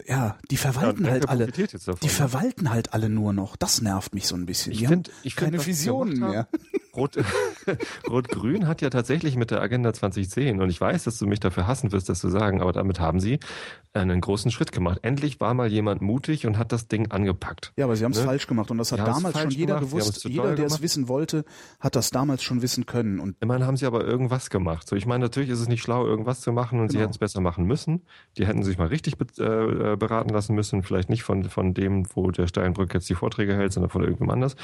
[0.06, 1.48] ja, die verwalten Ja, halt alle.
[1.48, 1.96] davon?
[2.04, 3.56] Die verwalten halt alle nur noch.
[3.56, 4.74] Das nervt mich so ein bisschen.
[4.74, 6.48] Ich Die find- haben ich find, keine Visionen mehr.
[6.96, 7.18] Rot,
[8.10, 11.68] Rot-Grün hat ja tatsächlich mit der Agenda 2010, und ich weiß, dass du mich dafür
[11.68, 13.40] hassen wirst, das zu sagen, aber damit haben sie
[13.94, 15.00] einen großen Schritt gemacht.
[15.02, 17.74] Endlich war mal jemand mutig und hat das Ding angepackt.
[17.76, 18.26] Ja, aber sie haben es Ne?
[18.26, 20.24] falsch gemacht und das hat haben's damals schon jeder gemacht, sie gewusst.
[20.26, 21.44] Jeder, der es wissen wollte,
[21.80, 23.20] hat das damals schon wissen können.
[23.20, 24.88] Und Immerhin haben sie aber irgendwas gemacht.
[24.88, 27.04] So, ich meine, natürlich ist es nicht schlau, irgendwas zu machen und sie Genau.
[27.04, 28.02] hätten es besser machen müssen.
[28.38, 32.06] Die hätten sich mal richtig be äh, beraten lassen müssen, vielleicht nicht von, von dem,
[32.16, 34.56] wo der Steinbrück jetzt die Vorträge hält, sondern von irgendjemand anders.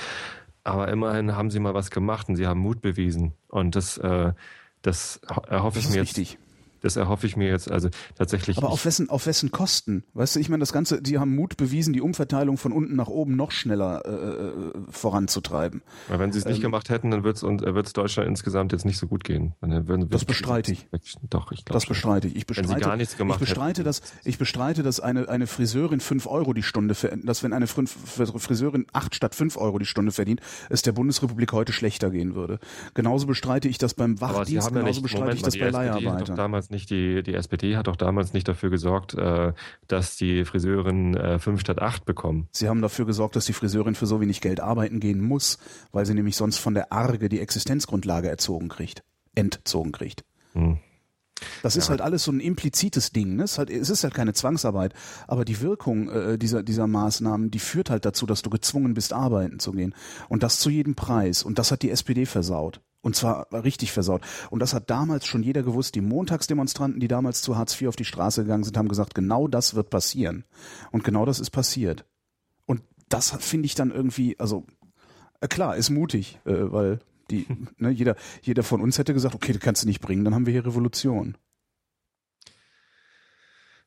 [0.68, 3.32] Aber immerhin haben sie mal was gemacht und sie haben Mut bewiesen.
[3.48, 4.34] Und das, äh,
[4.82, 6.18] das erhoffe das ich mir jetzt.
[6.18, 6.38] wichtig.
[6.82, 8.58] Das erhoffe ich mir jetzt, also tatsächlich.
[8.58, 10.04] Aber auf wessen, auf wessen Kosten?
[10.14, 13.08] Weißt du, ich meine, das Ganze, die haben Mut bewiesen, die Umverteilung von unten nach
[13.08, 15.82] oben noch schneller äh, äh, voranzutreiben.
[16.08, 18.72] Weil wenn sie es nicht Ähm, gemacht hätten, dann wird es und wird's Deutschland insgesamt
[18.72, 19.54] jetzt nicht so gut gehen.
[19.62, 20.88] Dann würden, Das bestreite ich.
[21.30, 21.74] Doch, ich glaube.
[21.76, 22.36] Das bestreite ich.
[22.36, 23.86] Ich Wenn sie bestreite, gar nichts gemacht ich bestreite, hätten.
[23.86, 27.68] dass, ich bestreite, dass eine, eine Friseurin fünf Euro die Stunde, ver- dass wenn eine
[27.68, 32.60] Friseurin acht statt fünf Euro die Stunde verdient, es der Bundesrepublik heute schlechter gehen würde.
[32.94, 35.70] Genauso bestreite ich das beim Wachdienst, haben ja genauso nicht, bestreite Moment ich das bei
[35.70, 36.36] Leiharbeitern.
[36.68, 39.54] Damals nicht die, die SPD hat doch damals nicht dafür gesorgt, äh,
[39.88, 42.48] dass die Friseurinnen äh, fünf statt acht bekommen.
[42.52, 45.58] Sie haben dafür gesorgt, dass die Friseurin für so wenig Geld arbeiten gehen muss,
[45.92, 49.04] weil sie nämlich sonst von der Arge die Existenzgrundlage erzogen kriegt,
[49.36, 50.24] entzogen kriegt.
[50.54, 50.78] Hm.
[51.64, 53.36] Das ist halt alles so ein implizites Ding.
[53.36, 53.44] Ne?
[53.44, 54.94] Es, ist halt, es ist halt keine Zwangsarbeit,
[55.28, 59.14] aber die Wirkung äh, dieser, dieser Maßnahmen, die führt halt dazu, dass du gezwungen bist,
[59.14, 59.94] arbeiten zu gehen.
[60.30, 61.44] Und das zu jedem Preis.
[61.44, 62.82] Und das hat die SPD versaut.
[63.02, 64.22] Und zwar richtig versaut.
[64.50, 65.96] Und das hat damals schon jeder gewusst.
[65.96, 69.48] Die Montagsdemonstranten, die damals zu Hartz IV auf die Straße gegangen sind, haben gesagt, genau
[69.48, 70.46] das wird passieren.
[70.92, 72.06] Und genau das ist passiert.
[72.66, 74.66] Und das finde ich dann irgendwie, also
[75.40, 77.00] äh, klar, ist mutig, äh, weil
[77.32, 80.34] die, ne, jeder, jeder von uns hätte gesagt, okay, das kannst du nicht bringen, dann
[80.36, 81.38] haben wir hier Revolution.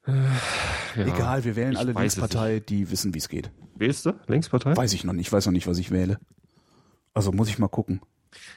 [0.06, 1.06] Ja.
[1.06, 3.50] Egal, wir wählen ich alle Linkspartei, die wissen, wie es geht.
[3.76, 4.12] Wählst du?
[4.26, 4.76] Linkspartei?
[4.76, 6.18] Weiß ich noch nicht, ich weiß noch nicht, was ich wähle.
[7.12, 8.00] Also muss ich mal gucken.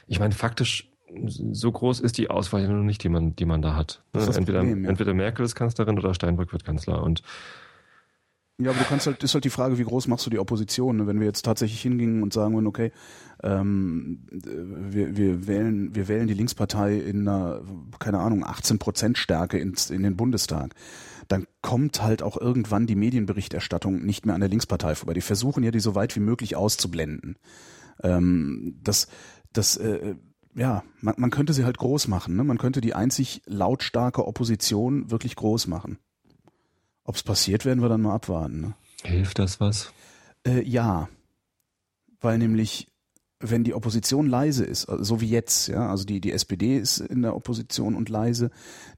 [0.06, 0.90] Ich meine, faktisch,
[1.26, 4.02] so groß ist die Auswahl ja noch nicht, die man, die man da hat.
[4.12, 4.90] Das entweder, Problem, ja.
[4.90, 7.02] entweder Merkel ist Kanzlerin oder Steinbrück wird Kanzler.
[7.02, 7.22] Und
[8.60, 10.96] Ja, aber du kannst halt, ist halt die Frage, wie groß machst du die Opposition?
[10.96, 11.06] Ne?
[11.08, 12.92] Wenn wir jetzt tatsächlich hingingen und sagen würden, okay,
[13.42, 17.62] ähm, wir, wir wählen, wir wählen die Linkspartei in einer,
[17.98, 20.74] keine Ahnung, 18 Prozent Stärke ins, in den Bundestag,
[21.26, 25.14] dann kommt halt auch irgendwann die Medienberichterstattung nicht mehr an der Linkspartei vorbei.
[25.14, 27.36] Die versuchen ja, die so weit wie möglich auszublenden.
[28.04, 29.08] Ähm, das,
[29.52, 30.14] das, äh,
[30.54, 32.36] ja, man, man könnte sie halt groß machen.
[32.36, 32.44] Ne?
[32.44, 35.98] Man könnte die einzig lautstarke Opposition wirklich groß machen.
[37.04, 38.60] Ob es passiert, werden wir dann mal abwarten.
[38.60, 38.74] Ne?
[39.02, 39.92] Hilft das was?
[40.46, 41.08] Äh, ja,
[42.20, 42.88] weil nämlich
[43.40, 46.98] wenn die Opposition leise ist, also so wie jetzt, ja, also die, die SPD ist
[46.98, 48.50] in der Opposition und leise,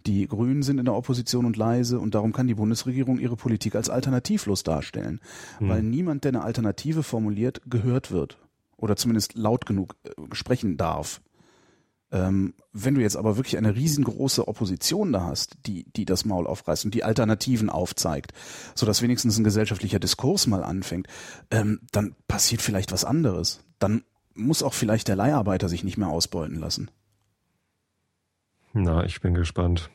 [0.06, 3.74] die Grünen sind in der Opposition und leise und darum kann die Bundesregierung ihre Politik
[3.74, 5.20] als alternativlos darstellen,
[5.58, 5.68] hm.
[5.68, 8.38] weil niemand, der eine Alternative formuliert, gehört wird
[8.76, 11.20] oder zumindest laut genug äh, sprechen darf.
[12.12, 16.46] Ähm, wenn du jetzt aber wirklich eine riesengroße Opposition da hast, die, die das Maul
[16.46, 18.32] aufreißt und die Alternativen aufzeigt,
[18.74, 21.08] sodass wenigstens ein gesellschaftlicher Diskurs mal anfängt,
[21.50, 23.64] ähm, dann passiert vielleicht was anderes.
[23.78, 26.90] Dann muss auch vielleicht der Leiharbeiter sich nicht mehr ausbeuten lassen.
[28.72, 29.90] Na, ich bin gespannt.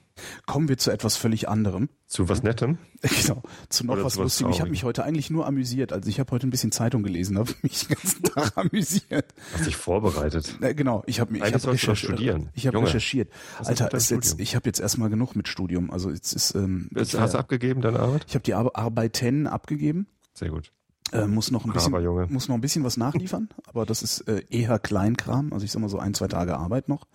[0.45, 1.89] Kommen wir zu etwas völlig anderem.
[2.07, 2.77] Zu was Nettem?
[3.23, 4.51] Genau, zu noch Oder was Lustigem.
[4.51, 5.91] Ich habe mich heute eigentlich nur amüsiert.
[5.91, 9.33] Also ich habe heute ein bisschen Zeitung gelesen, habe mich den ganzen Tag amüsiert.
[9.53, 10.57] Hast dich vorbereitet?
[10.61, 11.97] Ja, genau, ich habe mich ich hab recherchiert.
[11.97, 12.49] studieren.
[12.53, 13.31] Ich habe recherchiert.
[13.63, 15.89] Alter, jetzt, ich habe jetzt erstmal genug mit Studium.
[15.89, 18.25] Also jetzt ist ähm, jetzt hast du abgegeben deine Arbeit?
[18.27, 20.07] Ich habe die Ar Arbeiten abgegeben.
[20.33, 20.71] Sehr gut.
[21.11, 21.91] Äh, muss noch ein bisschen
[22.29, 25.81] muss noch ein bisschen was nachliefern, aber das ist äh, eher Kleinkram, also ich sag
[25.81, 27.05] mal so ein, zwei Tage Arbeit noch.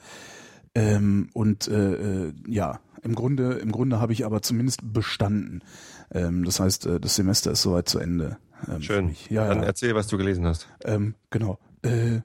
[0.77, 5.63] Ähm, und äh, äh, ja, im Grunde, im Grunde habe ich aber zumindest bestanden.
[6.13, 8.37] Ähm, das heißt, äh, das Semester ist soweit zu Ende.
[8.69, 9.17] Ähm, Schön.
[9.31, 9.65] Ja, Dann ja.
[9.65, 10.69] erzähl, was du gelesen hast.
[10.85, 11.59] Ähm, genau.
[11.81, 12.21] Äh,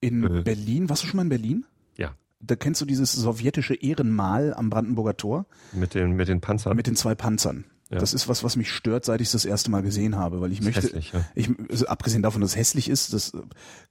[0.00, 0.42] in äh.
[0.42, 1.66] Berlin, warst du schon mal in Berlin?
[1.98, 2.14] Ja.
[2.40, 5.44] Da kennst du dieses sowjetische Ehrenmal am Brandenburger Tor?
[5.72, 6.76] Mit den, mit den Panzern?
[6.76, 7.66] Mit den zwei Panzern.
[7.90, 7.98] Ja.
[7.98, 10.50] Das ist was, was mich stört, seit ich es das erste Mal gesehen habe, weil
[10.50, 11.24] ich möchte, hässlich, ja.
[11.36, 13.32] ich, also abgesehen davon, dass es hässlich ist, das,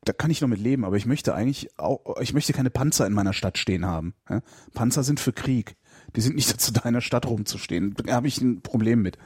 [0.04, 3.08] da kann ich noch mit leben, aber ich möchte eigentlich auch, ich möchte keine Panzer
[3.08, 4.14] in meiner Stadt stehen haben.
[4.30, 4.42] Ja?
[4.74, 5.78] Panzer sind für Krieg.
[6.14, 7.94] Die sind nicht dazu da, in der Stadt rumzustehen.
[7.94, 9.18] Da habe ich ein Problem mit.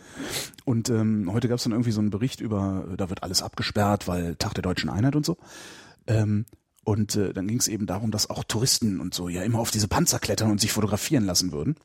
[0.66, 4.08] Und ähm, heute gab es dann irgendwie so einen Bericht über, da wird alles abgesperrt,
[4.08, 5.38] weil Tag der deutschen Einheit und so.
[6.06, 6.46] Ähm,
[6.84, 9.72] und äh, dann ging es eben darum, dass auch Touristen und so ja immer auf
[9.72, 11.76] diese Panzer klettern und sich fotografieren lassen würden.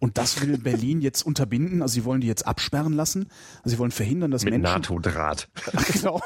[0.00, 1.82] Und das will Berlin jetzt unterbinden.
[1.82, 3.28] Also sie wollen die jetzt absperren lassen.
[3.58, 4.72] Also sie wollen verhindern, dass Mit Menschen...
[4.72, 5.48] NATO-Draht.
[5.92, 6.20] genau.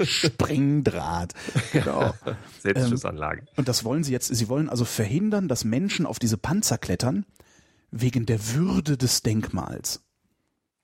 [0.00, 1.34] Springdraht.
[1.72, 2.14] Genau.
[2.60, 3.40] Selbstschussanlage.
[3.40, 6.78] Ähm, und das wollen sie jetzt, sie wollen also verhindern, dass Menschen auf diese Panzer
[6.78, 7.26] klettern,
[7.90, 10.02] wegen der Würde des Denkmals.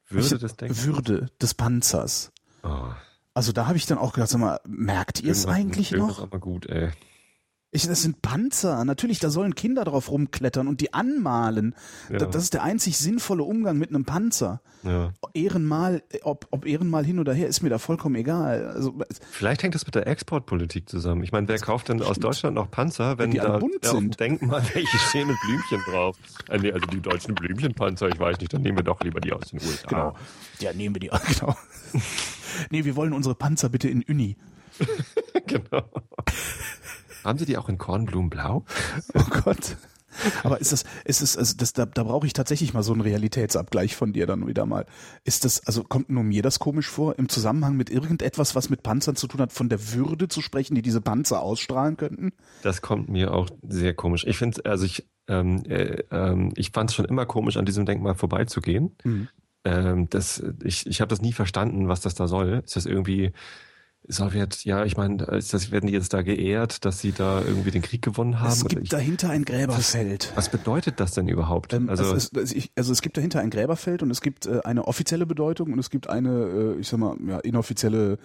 [0.09, 0.85] Würde des Denkmals?
[0.85, 2.33] Würde des Panzers.
[2.63, 2.89] Oh.
[3.35, 6.21] Also da habe ich dann auch gedacht, sag mal, merkt ihr es eigentlich noch?
[6.21, 6.91] aber gut, ey.
[7.73, 8.85] Ich, das sind Panzer.
[8.85, 11.77] Natürlich, da sollen Kinder drauf rumklettern und die anmalen.
[12.11, 12.19] Ja.
[12.19, 14.61] Das ist der einzig sinnvolle Umgang mit einem Panzer.
[14.83, 15.13] Ja.
[15.35, 18.67] Ehrenmal, ob, ob Ehrenmal hin oder her, ist mir da vollkommen egal.
[18.67, 18.99] Also,
[19.31, 21.23] Vielleicht hängt das mit der Exportpolitik zusammen.
[21.23, 24.19] Ich meine, wer kauft denn aus Deutschland noch Panzer, wenn, wenn die da bunt sind?
[24.19, 26.17] Denkmal, welche stehen mit Blümchen drauf?
[26.49, 29.51] Äh, also die deutschen Blümchenpanzer, ich weiß nicht, dann nehmen wir doch lieber die aus
[29.51, 29.87] den USA.
[29.87, 30.15] Genau.
[30.59, 31.57] Ja, nehmen wir die, genau.
[32.71, 34.37] nee, wir wollen unsere Panzer bitte in Uni.
[35.47, 35.85] genau.
[37.25, 38.65] Haben Sie die auch in Kornblumenblau?
[39.15, 39.77] Oh Gott.
[40.43, 43.01] Aber ist das, ist es, also das, da, da brauche ich tatsächlich mal so einen
[43.01, 44.87] Realitätsabgleich von dir dann wieder mal.
[45.25, 48.83] Ist das, also kommt nur mir das komisch vor, im Zusammenhang mit irgendetwas, was mit
[48.83, 52.33] Panzern zu tun hat, von der Würde zu sprechen, die diese Panzer ausstrahlen könnten?
[52.63, 54.25] Das kommt mir auch sehr komisch.
[54.27, 57.87] Ich finde, also ich, ähm, äh, äh, ich fand es schon immer komisch, an diesem
[57.87, 58.97] Denkmal vorbeizugehen.
[59.05, 59.29] Mhm.
[59.65, 62.63] Ähm, das, ich ich habe das nie verstanden, was das da soll.
[62.65, 63.33] Ist das irgendwie
[64.09, 67.83] Sowjet, ja, ich meine, das werden die jetzt da geehrt, dass sie da irgendwie den
[67.83, 68.51] Krieg gewonnen haben?
[68.51, 70.31] Es gibt ich, dahinter ein Gräberfeld.
[70.31, 71.73] Was, was, bedeutet das denn überhaupt?
[71.73, 74.89] Ähm, also, es ist, also es gibt dahinter ein Gräberfeld und es gibt äh, eine
[74.89, 78.19] offizielle Bedeutung und es gibt eine, äh, ich sag mal, ja, inoffizielle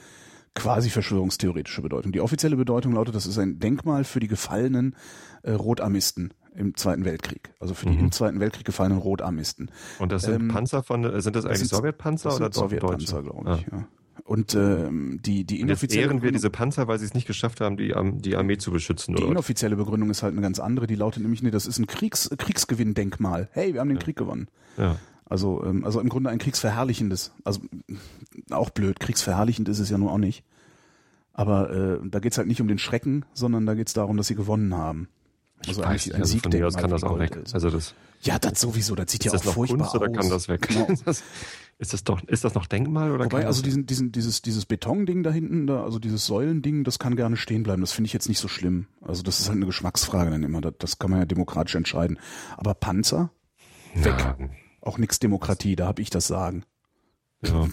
[0.55, 2.13] quasi verschwörungstheoretische Bedeutung.
[2.13, 4.95] Die offizielle Bedeutung lautet, das ist ein Denkmal für die gefallenen
[5.43, 7.53] äh, Rotarmisten im Zweiten Weltkrieg.
[7.59, 8.05] Also für die mhm.
[8.05, 9.69] im Zweiten Weltkrieg gefallenen Rotarmisten.
[9.99, 13.77] Und das sind ähm, Panzer von, sind das eigentlich Sowjetpanzer oder Sowjetpanzer, glaube ich, ja.
[13.77, 13.87] ja.
[14.25, 16.07] Und ähm, die, die inoffizielle.
[16.07, 19.15] ehren wir diese Panzer, weil sie es nicht geschafft haben, die, die Armee zu beschützen,
[19.15, 19.31] Die oder?
[19.31, 20.87] inoffizielle Begründung ist halt eine ganz andere.
[20.87, 23.49] Die lautet nämlich, nee, das ist ein Kriegs, Kriegsgewinndenkmal.
[23.51, 24.03] Hey, wir haben den ja.
[24.03, 24.47] Krieg gewonnen.
[24.77, 24.97] Ja.
[25.25, 27.33] Also, ähm, also im Grunde ein kriegsverherrlichendes.
[27.43, 27.61] Also
[28.49, 30.43] auch blöd, kriegsverherrlichend ist es ja nur auch nicht.
[31.33, 34.35] Aber äh, da geht's halt nicht um den Schrecken, sondern da geht's darum, dass sie
[34.35, 35.07] gewonnen haben.
[35.67, 36.37] Also ich eigentlich weiß, ein also.
[36.39, 37.39] Von kann das auch weg.
[37.53, 40.01] Also das, ja, das sowieso, das sieht ja auch noch furchtbar Kunst, aus.
[40.01, 40.67] Oder kann das weg?
[40.67, 40.87] Genau.
[41.77, 43.25] Ist das doch, ist das noch Denkmal oder?
[43.25, 47.17] Wobei, also diesen, diesen, dieses, dieses Betonding da hinten, da, also dieses Säulending, das kann
[47.17, 47.81] gerne stehen bleiben.
[47.81, 48.87] Das finde ich jetzt nicht so schlimm.
[49.01, 50.61] Also das ist halt eine Geschmacksfrage dann immer.
[50.61, 52.17] Das, das kann man ja demokratisch entscheiden.
[52.55, 53.29] Aber Panzer?
[53.93, 54.17] Weg.
[54.17, 54.37] Ja,
[54.79, 56.63] Auch nix Demokratie, da hab ich das Sagen.
[57.47, 57.67] Ja.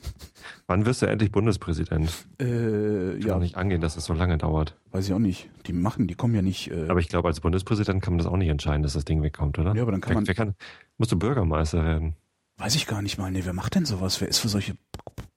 [0.66, 2.10] Wann wirst du endlich Bundespräsident?
[2.38, 4.76] Äh, Kann ja, doch nicht angehen, dass es so lange dauert.
[4.90, 5.48] weiß ich auch nicht.
[5.66, 6.70] Die machen, die kommen ja nicht.
[6.70, 9.22] Äh, Aber ich glaube, als Bundespräsident kann man das auch nicht entscheiden, dass das Ding
[9.22, 9.74] wegkommt, oder?
[9.74, 10.54] Ja, aber dann kann wer, man- Wer kann,
[10.98, 12.14] musst du Bürgermeister werden?
[12.58, 13.30] weiß ich gar nicht mal.
[13.30, 14.20] Nee, wer macht denn sowas?
[14.20, 14.74] Wer ist für solche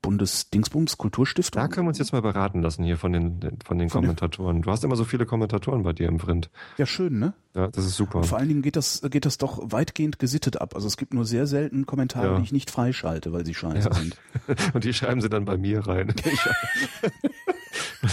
[0.01, 1.59] Bundesdingsbums, Kulturstiftung?
[1.61, 4.61] Da können wir uns jetzt mal beraten lassen hier von den, von den Von Kommentatoren.
[4.61, 6.51] Du hast immer so viele Kommentatoren bei dir im Print.
[6.77, 7.33] Ja, schön, ne?
[7.55, 8.19] Ja, das ist super.
[8.19, 10.75] Und vor allen Dingen geht das, geht das doch weitgehend gesittet ab.
[10.75, 12.37] Also es gibt nur sehr selten Kommentare, Ja.
[12.37, 13.95] die ich nicht freischalte, weil sie scheiße Ja.
[13.95, 14.17] sind.
[14.73, 16.13] Und die schreiben sie dann bei mir rein.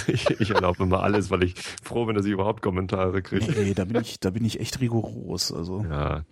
[0.06, 3.52] Ich, ich erlaube immer alles, weil ich froh bin, dass ich überhaupt Kommentare kriege.
[3.52, 5.52] Nee, da bin ich, da bin ich echt rigoros.
[5.52, 6.24] Also Ja.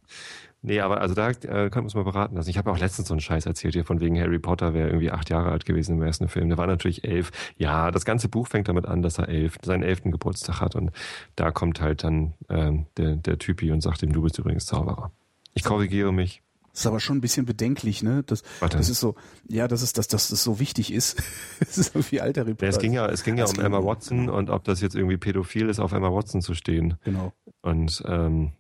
[0.63, 2.51] Nee, aber also da äh, können wir uns mal beraten lassen.
[2.51, 5.11] Ich habe auch letztens so einen Scheiß erzählt hier von wegen Harry Potter wäre irgendwie
[5.11, 6.49] acht Jahre alt gewesen im ersten Film.
[6.51, 7.31] Der war natürlich elf.
[7.57, 10.91] Ja, das ganze Buch fängt damit an, dass er elf, seinen elften Geburtstag hat und
[11.35, 15.11] da kommt halt dann ähm, der, der Typi und sagt ihm, du bist übrigens Zauberer.
[15.55, 16.43] Ich korrigiere mich.
[16.75, 18.23] ist aber schon ein bisschen bedenklich, ne?
[18.27, 18.77] Das, Warte.
[18.77, 19.15] das ist so,
[19.49, 21.23] ja, das ist, dass, dass das so wichtig ist.
[21.61, 23.57] Es ist so wie alter Harry Ja, es ging ja, es ging ja Es um
[23.57, 26.99] ging- Emma Watson und ob das jetzt irgendwie pädophil ist, auf Emma Watson zu stehen.
[27.05, 27.33] Genau.
[27.63, 28.53] Und ähm,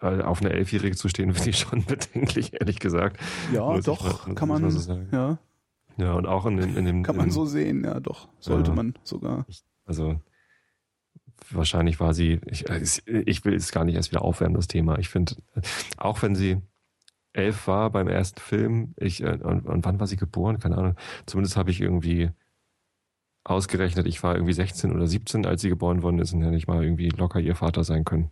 [0.00, 3.18] äh, auf eine Elfjährige zu stehen, finde ich schon bedenklich, ehrlich gesagt.
[3.52, 5.08] Ja, Muss doch, mal- kann man, so sagen.
[5.12, 5.38] ja,
[5.96, 8.70] Ja, und auch in dem, in dem kann man in, so sehen, ja, doch, sollte
[8.70, 8.76] Ja.
[8.76, 9.46] man sogar.
[9.84, 10.20] Also
[11.50, 12.82] wahrscheinlich war sie, ich, äh,
[13.26, 14.98] ich will es gar nicht erst wieder aufwärmen, das Thema.
[14.98, 15.36] Ich finde,
[15.96, 16.58] auch wenn sie
[17.32, 20.58] elf war beim ersten Film, ich, äh, und, und wann war sie geboren?
[20.58, 20.96] Keine Ahnung.
[21.26, 22.30] Zumindest habe ich irgendwie
[23.44, 26.66] ausgerechnet, ich war irgendwie 16 oder 17, als sie geboren worden ist und hätte ich
[26.66, 28.30] mal irgendwie locker ihr Vater sein können.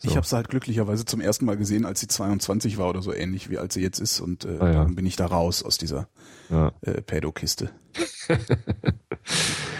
[0.00, 0.08] So.
[0.08, 3.12] Ich habe sie halt glücklicherweise zum ersten Mal gesehen, als sie 22 war oder so
[3.12, 4.72] ähnlich wie als sie jetzt ist und äh, Ah, ja.
[4.84, 6.08] dann bin ich da raus aus dieser
[6.50, 6.70] ja.
[6.82, 7.70] äh, Pädokiste.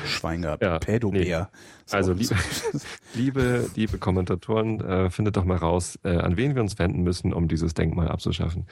[0.06, 0.62] Schwein gehabt.
[0.62, 1.50] Ja, Pädobär.
[1.86, 2.34] So, Also, so.
[3.14, 7.32] Liebe, liebe Kommentatoren, äh, findet doch mal raus, äh, an wen wir uns wenden müssen,
[7.32, 8.66] um dieses Denkmal abzuschaffen.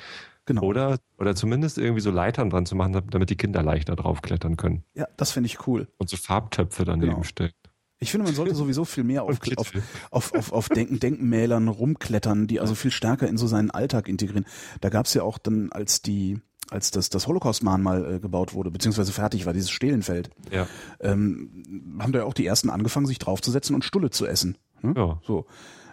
[0.46, 0.62] genau.
[0.62, 4.82] Oder, oder zumindest irgendwie so Leitern dran zu machen, damit die Kinder leichter draufklettern können.
[4.94, 5.88] Ja, das finde ich cool.
[5.98, 7.22] Und so Farbtöpfe daneben Genau.
[7.22, 7.52] stellen.
[7.98, 9.72] Ich finde, man sollte sowieso viel mehr auf, auf,
[10.10, 14.46] auf, auf, auf Denken, Denkmälern rumklettern, die also viel stärker in so seinen Alltag integrieren.
[14.80, 16.38] Da gab's ja auch dann, als die,
[16.70, 20.66] als das, das Holocaust-Mahnmal äh, gebaut wurde, beziehungsweise fertig war, dieses Stehlenfeld, Ja.
[21.00, 24.58] ähm, haben da ja auch die ersten angefangen, sich draufzusetzen und Stulle zu essen.
[24.82, 24.92] Ne?
[24.96, 25.20] Ja.
[25.26, 25.46] So.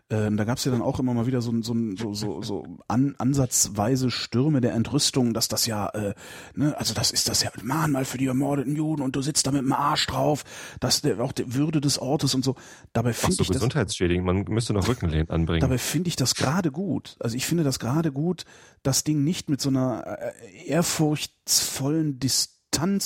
[0.09, 3.15] Ähm, da gab's ja dann auch immer mal wieder so, so, so, so, so an,
[3.17, 6.13] ansatzweise Stürme der Entrüstung, dass das ja, äh,
[6.55, 9.51] ne, also das ist das ja Mahnmal für die ermordeten Juden und du sitzt da
[9.51, 10.43] mit dem Arsch drauf,
[10.79, 12.55] das der, auch die Würde des Ortes und so.
[12.91, 14.25] Dabei finde so, ich das, gesundheitsschädigend.
[14.25, 15.61] Man müsste noch Rückenlehnen anbringen.
[15.61, 17.15] dabei finde ich das gerade gut.
[17.19, 18.43] Also ich finde das gerade gut,
[18.83, 22.52] das Ding nicht mit so einer äh, ehrfurchtsvollen Distanz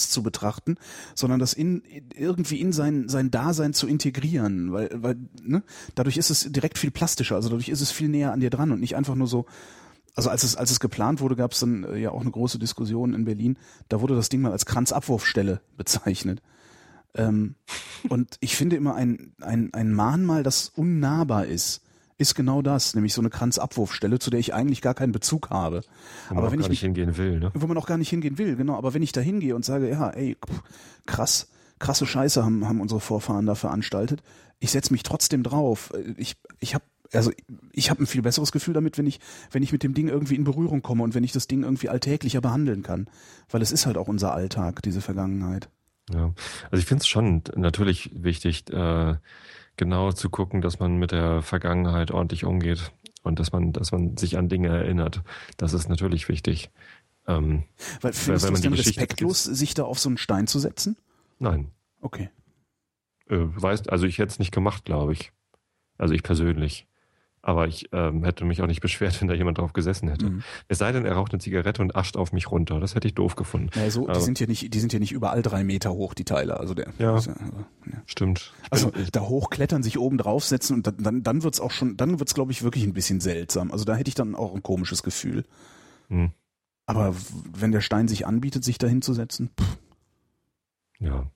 [0.10, 0.76] zu betrachten,
[1.16, 1.84] sondern das in
[2.16, 5.64] irgendwie in sein sein Dasein zu integrieren, weil weil ne,
[5.96, 8.72] dadurch ist es direkt viel plastischer, also dadurch ist es viel näher an dir dran
[8.72, 9.46] und nicht einfach nur so
[10.16, 12.60] also als es als es geplant wurde, gab es dann äh, ja auch eine große
[12.60, 13.58] Diskussion in Berlin.
[13.90, 16.42] Da wurde das Ding mal als Kranzabwurfstelle bezeichnet.
[17.14, 17.56] Ähm,
[18.10, 21.82] und ich finde immer ein, ein, ein Mahnmal, das unnahbar ist,
[22.18, 25.82] ist genau das, nämlich so eine Kranzabwurfstelle, zu der ich eigentlich gar keinen Bezug habe.
[26.30, 27.40] wo man aber auch wenn gar ich nicht hingehen will.
[27.40, 27.52] Ne?
[27.54, 28.76] wo man auch gar nicht hingehen will, genau.
[28.76, 30.36] Aber wenn ich da hingehe und sage, ja, ey,
[31.06, 31.48] krass,
[31.80, 34.24] krasse Scheiße haben, haben unsere Vorfahren da veranstaltet,
[34.60, 35.94] ich setze mich trotzdem drauf.
[36.18, 37.32] Ich, ich habe also
[37.72, 40.36] ich habe ein viel besseres Gefühl damit, wenn ich, wenn ich mit dem Ding irgendwie
[40.36, 43.08] in Berührung komme und wenn ich das Ding irgendwie alltäglicher behandeln kann.
[43.50, 45.70] Weil es ist halt auch unser Alltag, diese Vergangenheit.
[46.14, 46.34] Ja.
[46.72, 49.16] Also ich finde es schon natürlich wichtig, äh,
[49.78, 52.92] genau zu gucken, dass man mit der Vergangenheit ordentlich umgeht
[53.24, 55.22] und dass man, dass man sich an Dinge erinnert.
[55.58, 56.70] Das ist natürlich wichtig.
[57.28, 57.64] Ähm,
[58.02, 60.60] Weil findest du es die denn Geschichte respektlos, sich da auf so einen Stein zu
[60.60, 60.98] setzen?
[61.40, 62.30] nein, Okay.
[63.30, 65.32] äh, weißt, also ich hätte es nicht gemacht, glaube ich.
[65.98, 66.88] Also ich persönlich.
[67.44, 70.30] Aber ich ähm, hätte mich auch nicht beschwert, wenn da jemand drauf gesessen hätte.
[70.30, 70.44] Mhm.
[70.68, 72.80] Es sei denn, er raucht eine Zigarette und ascht auf mich runter.
[72.82, 73.70] Das hätte ich doof gefunden.
[73.76, 76.26] Naja, so, die sind ja nicht, die sind ja nicht überall drei Meter hoch, die
[76.26, 76.60] Teile.
[76.60, 77.14] Also der, Ja.
[77.14, 78.02] also, ja.
[78.06, 78.52] Stimmt.
[78.66, 81.72] Ich also bin- ich, da hochklettern, sich oben draufsetzen und dann, dann, dann wird's auch
[81.72, 83.72] schon, dann wird's glaube ich wirklich ein bisschen seltsam.
[83.72, 85.46] Also da hätte ich dann auch ein komisches Gefühl.
[86.10, 86.32] hm,
[86.86, 87.16] Aber
[87.54, 89.78] wenn der Stein sich anbietet, sich da hinzusetzen, pff,
[91.00, 91.28] ja.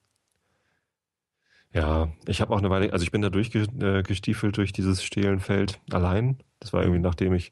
[1.74, 6.38] Ja, ich habe auch eine Weile, also ich bin da durchgestiefelt durch dieses Stehlenfeld allein.
[6.60, 7.50] Das war irgendwie, nachdem ich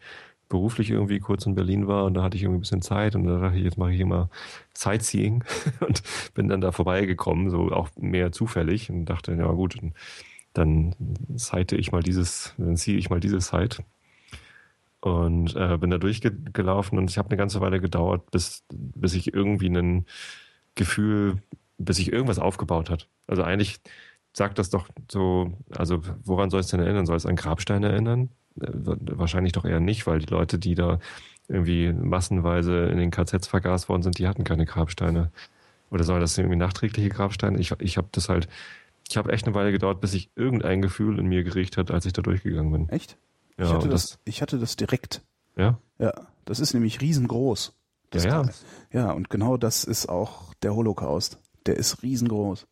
[0.49, 3.25] beruflich irgendwie kurz in Berlin war und da hatte ich irgendwie ein bisschen Zeit und
[3.25, 4.29] da dachte ich, jetzt mache ich immer
[4.75, 5.45] Sightseeing
[5.81, 6.03] und
[6.35, 9.79] bin dann da vorbeigekommen, so auch mehr zufällig und dachte, ja gut,
[10.53, 10.95] dann,
[11.37, 13.85] site ich mal dieses, dann ziehe ich mal diese Site
[15.01, 19.33] und äh, bin da durchgelaufen und es hat eine ganze Weile gedauert, bis, bis ich
[19.33, 20.07] irgendwie ein
[20.75, 21.43] Gefühl,
[21.79, 23.09] bis sich irgendwas aufgebaut hat.
[23.27, 23.81] Also eigentlich
[24.33, 27.07] sagt das doch so, also woran soll es denn erinnern?
[27.07, 28.31] Soll es an Grabsteine erinnern?
[28.61, 30.99] Äh, Wahrscheinlich doch eher nicht, weil die Leute, die da
[31.49, 35.31] irgendwie massenweise in den KZs vergast worden sind, die hatten keine Grabsteine.
[35.91, 37.59] Oder soll das irgendwie nachträgliche Grabsteine?
[37.59, 38.49] Ich, ich habe das halt,
[39.09, 42.07] ich habe echt eine Weile gedauert, bis sich irgendein Gefühl in mir geregt hat, als
[42.07, 42.89] ich da durchgegangen bin.
[42.89, 43.17] Echt?
[43.59, 45.23] Ja, ich, hatte und das, ich hatte das direkt.
[45.57, 46.13] Ja, Ja,
[46.45, 47.75] das ist nämlich riesengroß.
[48.11, 48.51] Das ja, ja.
[48.93, 51.39] Ja, und genau das ist auch der Holocaust.
[51.67, 52.67] Der ist riesengroß.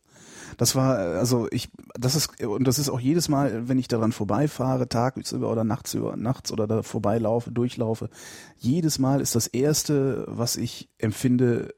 [0.57, 3.89] Das war, äh, also ich, das ist, und das ist auch jedes Mal, wenn ich
[3.89, 8.11] daran vorbeifahre, tagsüber oder nachts über, nachts oder da vorbeilaufe, durchlaufe,
[8.57, 11.75] jedes Mal ist das erste, was ich empfinde,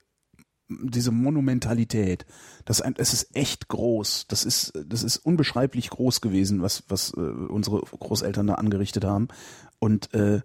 [0.68, 2.26] diese Monumentalität.
[2.64, 4.26] Das, es ist echt groß.
[4.28, 9.28] Das ist, das ist unbeschreiblich groß gewesen, was, was äh, unsere Großeltern da angerichtet haben.
[9.80, 10.42] Und äh,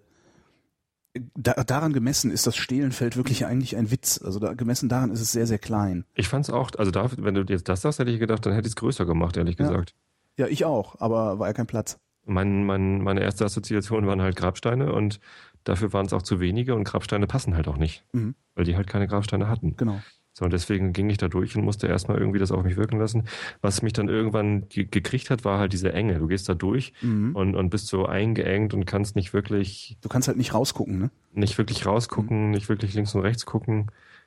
[1.34, 4.20] da, daran gemessen ist das Stehlenfeld wirklich eigentlich ein Witz.
[4.22, 6.04] Also da, gemessen daran ist es sehr, sehr klein.
[6.14, 8.66] Ich fand's auch, also da, wenn du jetzt das sagst, hätte ich gedacht, dann hätte
[8.66, 9.66] ich es größer gemacht, ehrlich Ja.
[9.68, 9.94] gesagt.
[10.38, 11.98] Ja, ich auch, aber war ja kein Platz.
[12.26, 15.20] Mein, mein, meine erste Assoziation waren halt Grabsteine und
[15.64, 18.34] dafür waren es auch zu wenige und Grabsteine passen halt auch nicht, Mhm.
[18.54, 19.76] weil die halt keine Grabsteine hatten.
[19.76, 20.00] Genau.
[20.38, 22.98] So, und deswegen ging ich da durch und musste erstmal irgendwie das auf mich wirken
[22.98, 23.24] lassen.
[23.62, 26.18] Was mich dann irgendwann ge gekriegt hat, war halt diese Enge.
[26.18, 27.34] Du gehst da durch Mhm.
[27.34, 31.10] und, und bist so eingeengt und kannst nicht wirklich, Du kannst halt nicht rausgucken, ne?
[31.32, 33.86] nicht wirklich rausgucken, nicht wirklich links und rechts gucken.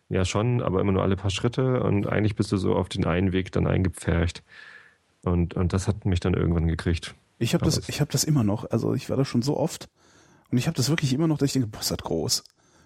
[0.10, 3.06] Ja, schon, aber immer nur alle paar Schritte und eigentlich bist du so auf den
[3.06, 4.42] einen Weg dann eingepfercht.
[5.22, 7.14] Und, und das hat mich dann irgendwann gekriegt.
[7.38, 8.66] Ich habe das, ich habe das immer noch.
[8.72, 9.88] Also ich war da schon so oft
[10.50, 12.44] und ich habe das wirklich immer noch, dass ich denke, boah, ist das groß.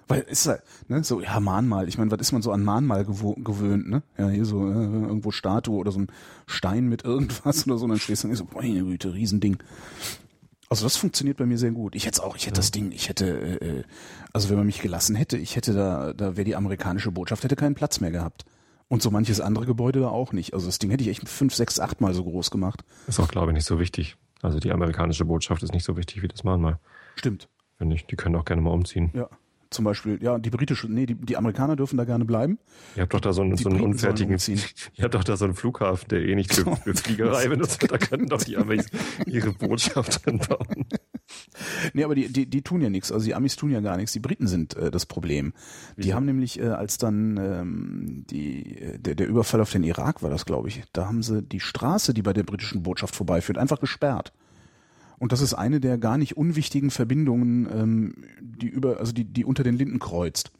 [0.07, 1.87] Weil ist halt, ne, so, ja, Mahnmal.
[1.87, 4.03] Ich meine, was ist man so an Mahnmal gewöhnt, ne?
[4.17, 6.07] Ja, hier so äh, irgendwo Statue oder so ein
[6.45, 9.57] Stein mit irgendwas oder so, und dann stehst du und so, meine Güte, Riesending.
[10.69, 11.95] Also das funktioniert bei mir sehr gut.
[11.95, 13.27] Ich hätte auch, ich hätte das Ding, ich hätte,
[13.61, 13.83] äh, äh,
[14.33, 17.55] also wenn man mich gelassen hätte, ich hätte da, da wäre die amerikanische Botschaft, hätte
[17.55, 18.45] keinen Platz mehr gehabt.
[18.87, 20.53] Und so manches andere Gebäude da auch nicht.
[20.53, 22.83] Also das Ding hätte ich echt fünf, sechs, acht Mal so groß gemacht.
[23.07, 24.17] Ist auch, glaube ich, nicht so wichtig.
[24.41, 26.79] Also die amerikanische Botschaft ist nicht so wichtig wie das Mahnmal,
[27.15, 27.47] Stimmt.
[27.77, 28.05] finde ich.
[28.07, 29.11] Die können auch gerne mal umziehen.
[29.13, 29.29] Ja.
[29.73, 32.59] Zum Beispiel, ja, die britische, nee, die, die Amerikaner dürfen da gerne bleiben.
[32.95, 34.37] Ihr habt doch da so einen, Die so einen Briten unfertigen,
[34.95, 37.91] ihr habt doch da so einen Flughafen, der eh nicht für, für Fliegerei benutzt wird.
[37.91, 38.85] Da könnten doch die Amis
[39.25, 40.85] ihre Botschaft drin bauen.
[41.93, 43.11] Nee, aber die, die, die tun ja nichts.
[43.11, 44.13] Also die Amis tun ja gar nichts.
[44.13, 45.53] Die Briten sind äh, das Problem.
[45.97, 46.13] Die Wieso?
[46.15, 50.29] haben nämlich, äh, als dann ähm, die, äh, der, der Überfall auf den Irak war
[50.29, 53.79] das, glaube ich, da haben sie die Straße, die bei der britischen Botschaft vorbeiführt, einfach
[53.79, 54.33] gesperrt.
[55.23, 59.45] Und das ist eine der gar nicht unwichtigen Verbindungen, ähm, die über, also die, die
[59.45, 60.51] unter den Linden kreuzt.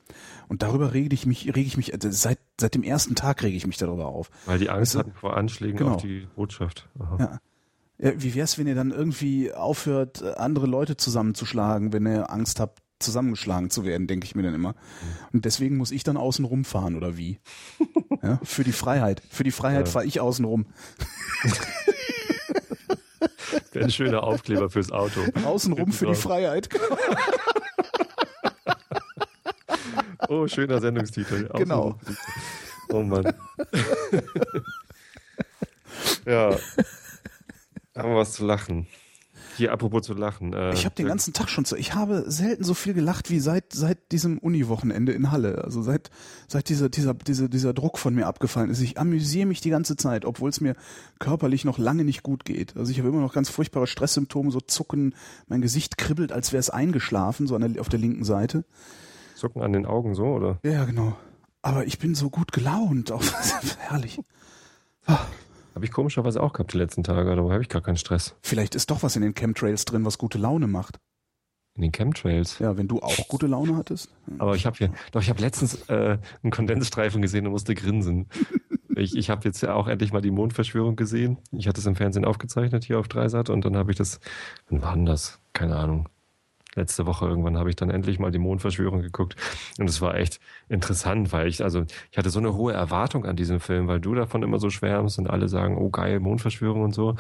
[0.47, 3.57] Und darüber rege ich mich, rege ich mich, also seit, seit dem ersten Tag rege
[3.57, 4.31] ich mich darüber auf.
[4.45, 5.95] Weil die Angst du, hatten vor Anschlägen genau.
[5.95, 6.87] auf die Botschaft.
[6.97, 7.17] Aha.
[7.19, 7.39] Ja.
[7.97, 12.81] Ja, wie wär's, wenn ihr dann irgendwie aufhört, andere Leute zusammenzuschlagen, wenn ihr Angst habt,
[12.99, 14.75] zusammengeschlagen zu werden, denke ich mir dann immer.
[15.33, 17.39] Und deswegen muss ich dann außen rumfahren, oder wie?
[18.21, 19.21] Ja, für die Freiheit.
[19.29, 19.91] Für die Freiheit Ja.
[19.91, 20.65] fahre ich außen rum.
[23.71, 25.21] Wäre ein schöner Aufkleber fürs Auto.
[25.45, 26.15] Außen rum für die.
[26.15, 26.69] Freiheit.
[30.29, 31.49] Oh, schöner Sendungstitel.
[31.53, 31.99] Genau.
[32.89, 33.25] Oh Mann.
[36.25, 36.57] ja.
[37.95, 38.87] Haben wir was zu lachen.
[39.57, 40.53] Hier, apropos zu lachen.
[40.53, 41.75] Äh, Ich habe den ganzen Tag schon zu.
[41.75, 45.63] Ich habe selten so viel gelacht wie seit seit diesem Uni-Wochenende in Halle.
[45.63, 46.09] Also seit
[46.47, 48.81] seit dieser dieser dieser dieser Druck von mir abgefallen ist.
[48.81, 50.75] Ich amüsiere mich die ganze Zeit, obwohl es mir
[51.19, 52.75] körperlich noch lange nicht gut geht.
[52.77, 55.13] Also ich habe immer noch ganz furchtbare Stresssymptome, so Zucken.
[55.47, 58.65] Mein Gesicht kribbelt, als wäre es eingeschlafen, so an der, auf der linken Seite.
[59.35, 60.59] Zucken an den Augen so, oder?
[60.63, 61.15] Ja, genau.
[61.61, 63.11] Aber ich bin so gut gelaunt.
[63.13, 63.23] Auch,
[63.79, 64.19] herrlich.
[65.75, 68.35] Habe ich komischerweise auch gehabt die letzten Tage, aber habe ich gar keinen Stress.
[68.41, 70.99] Vielleicht ist doch was in den Chemtrails drin, was gute Laune macht.
[71.75, 72.59] In den Chemtrails.
[72.59, 74.13] Ja, wenn du auch gute Laune hattest.
[74.37, 78.27] Aber ich habe ja, doch, ich habe letztens äh, einen Kondensstreifen gesehen und musste grinsen.
[78.95, 81.39] Ich, ich habe jetzt ja auch endlich mal die Mondverschwörung gesehen.
[81.51, 84.19] Ich hatte es im Fernsehen aufgezeichnet hier auf Dreisat und dann habe ich das,
[84.69, 85.39] wann war denn das?
[85.51, 86.09] Keine Ahnung.
[86.75, 89.35] Letzte Woche irgendwann habe ich dann endlich mal die Mondverschwörung geguckt
[89.77, 93.35] und es war echt interessant, weil ich, also ich hatte so eine hohe Erwartung an
[93.35, 96.93] diesem Film, weil du davon immer so schwärmst und alle sagen, oh geil, Mondverschwörung und
[96.93, 97.15] so.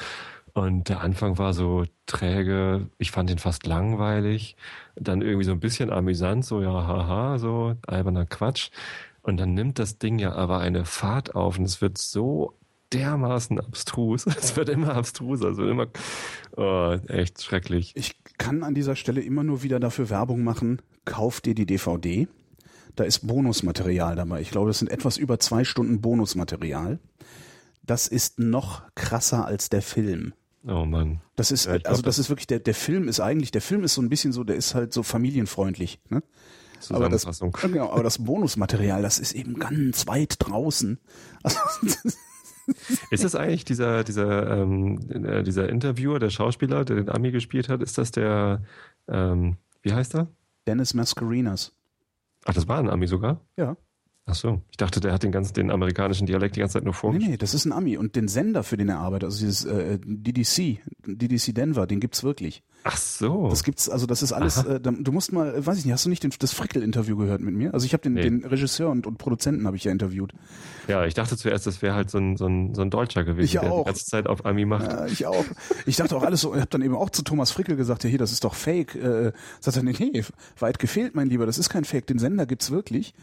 [0.53, 4.55] Und der Anfang war so träge, ich fand ihn fast langweilig,
[4.95, 8.69] dann irgendwie so ein bisschen amüsant, so ja, haha, so alberner Quatsch.
[9.23, 12.53] Und dann nimmt das Ding ja aber eine Fahrt auf und es wird so
[12.93, 14.25] dermaßen abstrus.
[14.37, 15.87] Es wird immer abstruser, es wird immer
[16.57, 17.93] oh, echt schrecklich.
[17.95, 20.81] Ich kann an dieser Stelle immer nur wieder dafür Werbung machen.
[21.05, 22.27] Kauf dir die DVD.
[22.95, 24.41] Da ist Bonusmaterial dabei.
[24.41, 26.99] Ich glaube, das sind etwas über zwei Stunden Bonusmaterial.
[27.85, 30.33] Das ist noch krasser als der Film.
[30.65, 31.19] Oh Mann.
[31.35, 33.51] Das ist, Ja, ich glaub, also das das- ist wirklich, der, der Film ist eigentlich,
[33.51, 36.23] der Film ist so ein bisschen so, der ist halt so familienfreundlich, ne?
[36.89, 37.25] Aber das,
[37.61, 40.99] genau, aber das Bonusmaterial, das ist eben ganz weit draußen.
[41.43, 41.59] Also,
[43.11, 47.69] Ist das eigentlich dieser, dieser, ähm, äh, dieser Interviewer, der Schauspieler, der den Ami gespielt
[47.69, 48.63] hat, ist das der,
[49.07, 50.27] ähm, wie heißt er?
[50.65, 51.75] Dennis Mascarinas.
[52.45, 53.41] Ach, das war ein Ami sogar?
[53.57, 53.75] Ja.
[54.25, 56.93] Ach so, ich dachte, der hat den ganzen, den amerikanischen Dialekt die ganze Zeit nur
[56.93, 57.31] Nee, vorgestellt.
[57.31, 57.97] nee, das ist ein Ami.
[57.97, 62.23] Und den Sender, für den er arbeitet, also dieses äh, DDC, DDC Denver, den gibt's
[62.23, 62.63] wirklich.
[62.85, 63.49] Ach so.
[63.49, 64.75] Das gibt's, also das ist alles, Aha.
[64.75, 67.41] äh, du musst mal, äh, weiß ich nicht, hast du nicht den, das Frickel-Interview gehört
[67.41, 67.73] mit mir?
[67.73, 68.21] Also ich habe den, Nee.
[68.21, 70.31] den Regisseur und, und Produzenten habe ich ja interviewt.
[70.87, 73.43] ja, ich dachte zuerst, das wäre halt so ein, so ein, so ein Deutscher gewesen,
[73.45, 73.83] Ich der auch.
[73.83, 74.89] die ganze Zeit auf Ami macht.
[74.89, 75.43] Ja, ich auch.
[75.85, 78.09] Ich dachte auch alles so, ich habe dann eben auch zu Thomas Frickel gesagt, ja
[78.09, 78.95] hier, das ist doch Fake.
[78.95, 80.23] Äh, sagt er, nee, nee,
[80.59, 83.13] weit gefehlt, mein Lieber, das ist kein Fake, den Sender gibt's wirklich.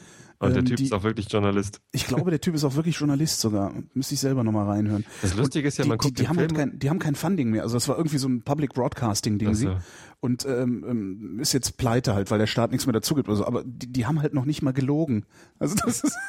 [0.42, 1.82] Und der Ähm, Typ die, ist auch wirklich Journalist.
[1.92, 3.74] ich glaube, der Typ ist auch wirklich Journalist sogar.
[3.92, 5.04] Müsste ich selber nochmal reinhören.
[5.20, 6.70] Das Lustige ist ja, die, man die, guckt die den haben halt Film.
[6.70, 7.62] kein, die haben kein Funding mehr.
[7.62, 9.66] Also das war irgendwie so ein Public Broadcasting Ding Ach sie.
[9.66, 9.76] so.
[10.20, 13.28] Und ähm, ähm, ist jetzt pleite halt, weil der Staat nichts mehr dazu gibt.
[13.28, 15.26] Also, aber die, die haben halt noch nicht mal gelogen.
[15.58, 16.16] Also das ist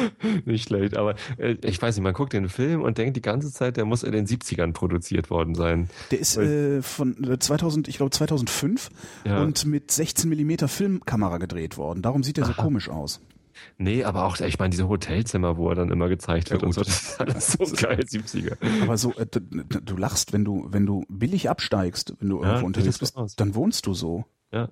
[0.44, 3.52] Nicht schlecht, aber äh, ich weiß nicht, man guckt den Film und denkt die ganze
[3.52, 5.88] Zeit, der muss in den 70ern produziert worden sein.
[6.10, 8.90] Der ist äh, von äh, 2000, ich glaube 2005
[9.24, 9.42] Ja.
[9.42, 12.02] und mit 16 Millimeter Filmkamera gedreht worden.
[12.02, 13.20] Darum sieht er so komisch aus.
[13.78, 16.72] Nee, aber auch, ich meine, diese Hotelzimmer, wo er dann immer gezeigt wird Ja, und
[16.72, 18.56] so, das ist alles so geil, 70er.
[18.82, 22.48] Aber so, äh, du, du lachst, wenn du, wenn du billig absteigst, wenn du Ja,
[22.48, 23.36] irgendwo unterwegs bist, aus.
[23.36, 24.24] dann wohnst du so.
[24.52, 24.68] Ja.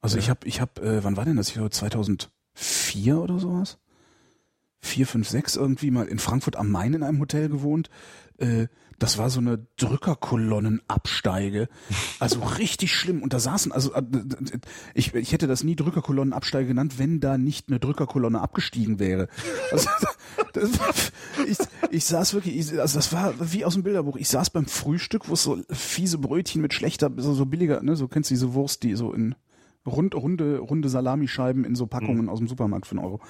[0.00, 0.22] Also Ja.
[0.22, 1.48] ich habe, ich habe, äh, wann war denn das?
[1.48, 3.78] Ich glaube 2004 oder sowas.
[4.80, 7.90] Vier, fünf, sechs irgendwie mal in Frankfurt am Main in einem Hotel gewohnt.
[8.38, 8.68] Äh,
[8.98, 11.68] das war so eine Drückerkolonnenabsteige.
[12.18, 13.22] Also richtig schlimm.
[13.22, 14.02] Und da saßen, also äh,
[14.94, 19.28] ich, ich hätte das nie Drückerkolonnenabsteige genannt, wenn da nicht eine Drückerkolonne abgestiegen wäre.
[19.70, 19.88] Also,
[20.52, 20.70] das
[21.46, 21.58] ich,
[21.90, 24.16] ich saß wirklich, ich, also das war wie aus dem Bilderbuch.
[24.16, 27.94] Ich saß beim Frühstück, wo es so fiese Brötchen mit schlechter, so, so billiger, ne,
[27.94, 29.36] so kennst du diese Wurst, die so in
[29.88, 33.20] rund, runde, runde Salamischeiben in so Packungen aus dem Supermarkt für einen Euro.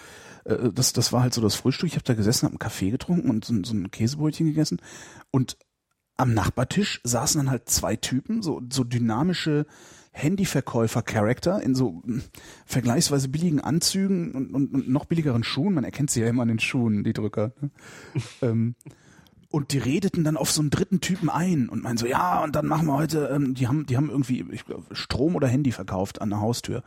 [0.45, 1.89] Äh, Das, das war halt so das Frühstück.
[1.89, 4.79] Ich habe da gesessen, habe einen Kaffee getrunken und so, ein- so ein Käsebrötchen gegessen.
[5.31, 5.57] Und
[6.17, 9.67] am Nachbartisch saßen dann halt zwei Typen, so, so dynamische
[10.13, 12.23] Handyverkäufer-Charakter in so mh,
[12.67, 15.75] vergleichsweise billigen Anzügen und, und, und noch billigeren Schuhen.
[15.75, 17.53] Man erkennt sie ja immer an den Schuhen, die Drücker.
[17.61, 17.71] Ne?
[18.43, 18.75] ähm,
[19.51, 22.55] und die redeten dann auf so einen dritten Typen ein und meinen so, ja, und
[22.55, 26.21] dann machen wir heute, ähm, die haben, die haben irgendwie ich Strom oder Handy verkauft
[26.21, 26.83] an der Haustür.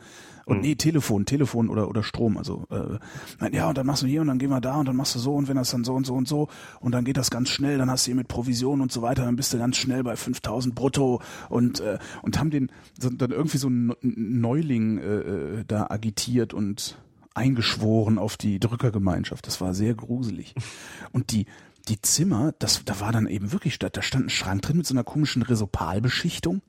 [0.45, 0.62] Und Mhm.
[0.62, 2.38] nee, Telefon, Telefon oder, oder Strom.
[2.38, 2.99] Also, äh,
[3.39, 5.16] nein, ja, und dann machst du hier und dann gehen wir da und dann machst
[5.16, 6.49] du so und wenn das dann so und so und so
[6.80, 9.26] und dann geht das ganz schnell, dann hast du hier mit Provision und so weiter,
[9.26, 13.57] dann bist du ganz schnell bei 5000 brutto und, äh, und haben den dann irgendwie
[13.57, 16.97] so einen Neuling äh, äh, da agitiert und
[17.34, 19.47] eingeschworen auf die Drückergemeinschaft.
[19.47, 20.53] Das war sehr gruselig.
[21.14, 21.45] Und die,
[21.91, 24.87] die Zimmer, das, da war dann eben wirklich, da, da stand ein Schrank drin mit
[24.87, 26.61] so einer komischen Resopalbeschichtung.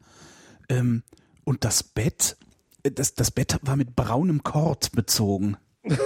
[0.69, 1.03] Ähm,
[1.45, 2.37] und das Bett,
[2.83, 5.57] äh, das, das Bett war mit braunem Kord bezogen.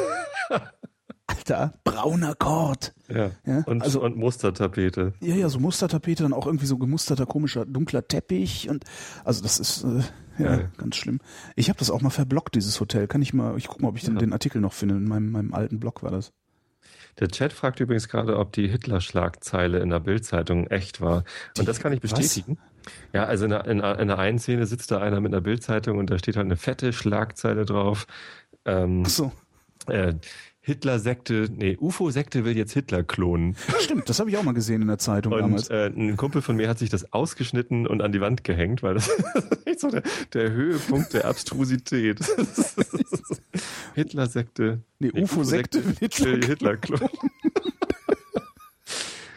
[1.29, 2.95] Alter, brauner Kord.
[3.09, 3.31] Ja.
[3.45, 5.15] Ja, und, also- und Mustertapete.
[5.21, 8.85] Ja, ja, so Mustertapete, dann auch irgendwie so gemusterter, komischer, dunkler Teppich und
[9.25, 10.03] also das ist äh,
[10.43, 11.21] ja ganz schlimm.
[11.57, 13.09] Ich habe das auch mal verblockt, dieses Hotel.
[13.09, 14.21] Kann ich mal, ich guck mal, ob ich den, Ja.
[14.21, 14.97] den Artikel noch finde.
[14.97, 16.33] In meinem, meinem alten Blog war das.
[17.19, 21.25] Der Chat fragt übrigens gerade, ob die Hitler-Schlagzeile in der Bildzeitung echt war.
[21.57, 22.11] Die- Und das kann ich was?
[22.13, 22.59] bestätigen.
[23.13, 25.41] Ja, also in der, in, der- in der einen Szene sitzt da einer mit einer
[25.41, 28.07] Bildzeitung und da steht halt eine fette Schlagzeile drauf.
[28.65, 29.33] Ähm, Ach so,
[29.89, 30.15] äh,
[30.67, 33.55] Hitler-Sekte, nee, UFO-Sekte will jetzt Hitler klonen.
[33.81, 35.69] stimmt, das habe ich auch mal gesehen in der Zeitung damals.
[35.71, 38.83] Und äh, ein Kumpel von mir hat sich das ausgeschnitten und an die Wand gehängt,
[38.83, 40.03] weil das ist echt so der,
[40.33, 42.19] der Höhepunkt der Abstrusität.
[43.95, 44.81] Hitler-Sekte.
[44.99, 47.09] Nee, UFO-Sekte will Hitler Hitler klonen.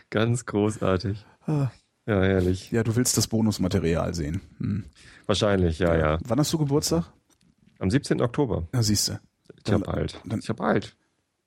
[0.09, 1.23] Ganz großartig.
[1.45, 1.67] Ah.
[2.07, 2.71] Ja, herrlich.
[2.71, 4.41] Ja, du willst das Bonusmaterial sehen.
[4.57, 4.85] Hm.
[5.27, 6.17] Wahrscheinlich, ja, ja.
[6.25, 7.05] Wann hast du Geburtstag?
[7.77, 8.19] Am 17.
[8.19, 8.67] Oktober.
[8.73, 9.19] Ja, siehst du.
[9.63, 10.19] Ich hab bald.
[10.25, 10.95] dann- Ich hab bald.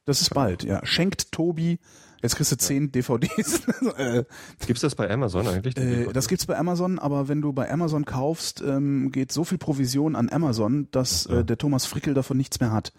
[0.05, 0.81] Das ist bald, ja.
[0.85, 1.79] Schenkt Tobi,
[2.23, 3.63] jetzt kriegst du zehn DVDs.
[3.97, 4.25] äh,
[4.67, 5.77] Gibt's das bei Amazon eigentlich?
[5.77, 9.59] äh, das gibt's bei Amazon, aber wenn du bei Amazon kaufst, ähm, geht so viel
[9.59, 11.37] Provision an Amazon, dass so.
[11.37, 12.93] äh, der Thomas Frickel davon nichts mehr hat.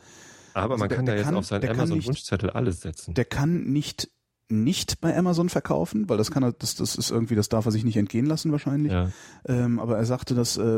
[0.53, 3.13] Aber man der- kann ja jetzt kann- auf seinen Amazon-Wunschzettel alles setzen.
[3.15, 4.09] Der kann nicht
[4.49, 7.71] nicht bei Amazon verkaufen, weil das kann er, das, das ist irgendwie, das darf er
[7.71, 8.91] sich nicht entgehen lassen wahrscheinlich.
[8.91, 9.09] Ja.
[9.45, 10.77] Ähm, aber er sagte, dass äh,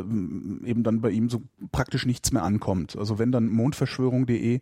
[0.63, 1.41] eben dann bei ihm so
[1.73, 2.95] praktisch nichts mehr ankommt.
[2.97, 4.61] Also wenn dann mondverschwörung.de,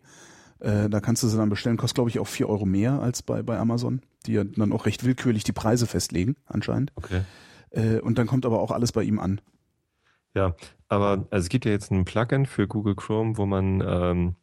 [0.64, 3.22] äh, da kannst du sie dann bestellen, kostet glaube ich auch vier Euro mehr als
[3.22, 6.92] bei, bei Amazon, die ja dann auch recht willkürlich die Preise festlegen, anscheinend.
[6.96, 7.22] Okay.
[7.70, 9.40] Äh, und dann kommt aber auch alles bei ihm an.
[10.34, 10.54] Ja,
[10.88, 14.34] aber also es gibt ja jetzt ein Plugin für Google Chrome, wo man ähm,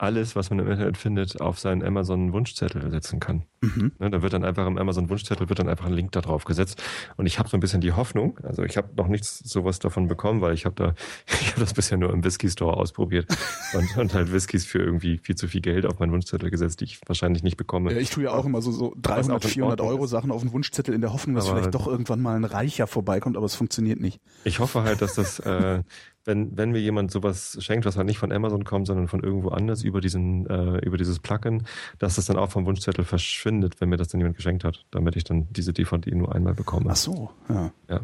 [0.00, 3.44] alles, was man im Internet findet, auf seinen Amazon-Wunschzettel setzen kann.
[3.60, 3.92] Mhm.
[3.98, 6.82] Ne, da wird dann einfach im Amazon-Wunschzettel wird dann einfach ein Link da drauf gesetzt.
[7.16, 10.08] Und ich habe so ein bisschen die Hoffnung, also ich habe noch nichts sowas davon
[10.08, 10.94] bekommen, weil ich habe da,
[11.40, 13.26] ich habe das bisher nur im Whisky-Store ausprobiert
[13.74, 16.84] und, und halt Whiskys für irgendwie viel zu viel Geld auf meinen Wunschzettel gesetzt, die
[16.84, 17.92] ich wahrscheinlich nicht bekomme.
[17.92, 20.94] Ja, ich tue ja auch immer so, so 300, 400 Euro Sachen auf den Wunschzettel
[20.94, 24.00] in der Hoffnung, dass aber vielleicht doch irgendwann mal ein Reicher vorbeikommt, aber es funktioniert
[24.00, 24.20] nicht.
[24.44, 25.82] Ich hoffe halt, dass das äh,
[26.24, 29.48] wenn, wenn mir jemand sowas schenkt, was halt nicht von Amazon kommt, sondern von irgendwo
[29.48, 31.64] anders über diesen, äh, über dieses Plugin,
[31.98, 35.16] dass das dann auch vom Wunschzettel verschwindet, wenn mir das dann jemand geschenkt hat, damit
[35.16, 36.90] ich dann diese DVD nur einmal bekomme.
[36.90, 37.72] Ach so, ja.
[37.88, 38.00] Ja.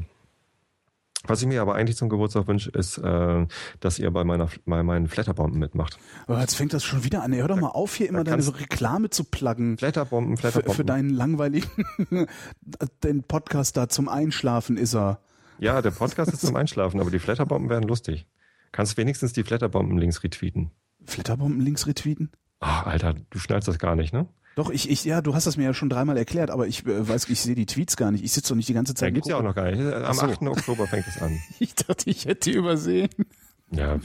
[1.29, 3.47] Was ich mir aber eigentlich zum Geburtstag wünsche, ist, äh,
[3.81, 5.99] dass ihr bei meiner bei meinen Flatterbomben mitmacht.
[6.27, 7.35] Aber jetzt fängt das schon wieder an.
[7.35, 9.77] Hör doch mal auf, hier immer deine so Reklame zu pluggen.
[9.77, 10.75] Flatterbomben, Flatterbomben.
[10.75, 11.69] Für, für deinen langweiligen
[13.03, 15.19] den Podcast da zum Einschlafen ist er.
[15.59, 18.27] Ja, der Podcast ist zum Einschlafen, aber die Flatterbomben werden lustig.
[18.73, 20.71] Kannst wenigstens die Flatterbomben-Links retweeten.
[21.05, 22.31] Flatterbomben-Links retweeten?
[22.61, 24.29] Ach, Alter, du schnallst das gar nicht, ne?
[24.57, 27.09] Doch, ich, ich, ja, du hast das mir ja schon dreimal erklärt, aber ich äh,
[27.09, 28.25] weiß, ich sehe die Tweets gar nicht.
[28.25, 29.09] Ich sitze doch nicht die ganze Zeit.
[29.09, 29.81] Ja, gibt's ja auch noch gar nicht.
[29.81, 30.23] Am so.
[30.23, 30.43] 8.
[30.43, 31.39] Oktober fängt es an.
[31.59, 33.11] Ich dachte, ich hätte die übersehen.
[33.71, 33.99] Ja,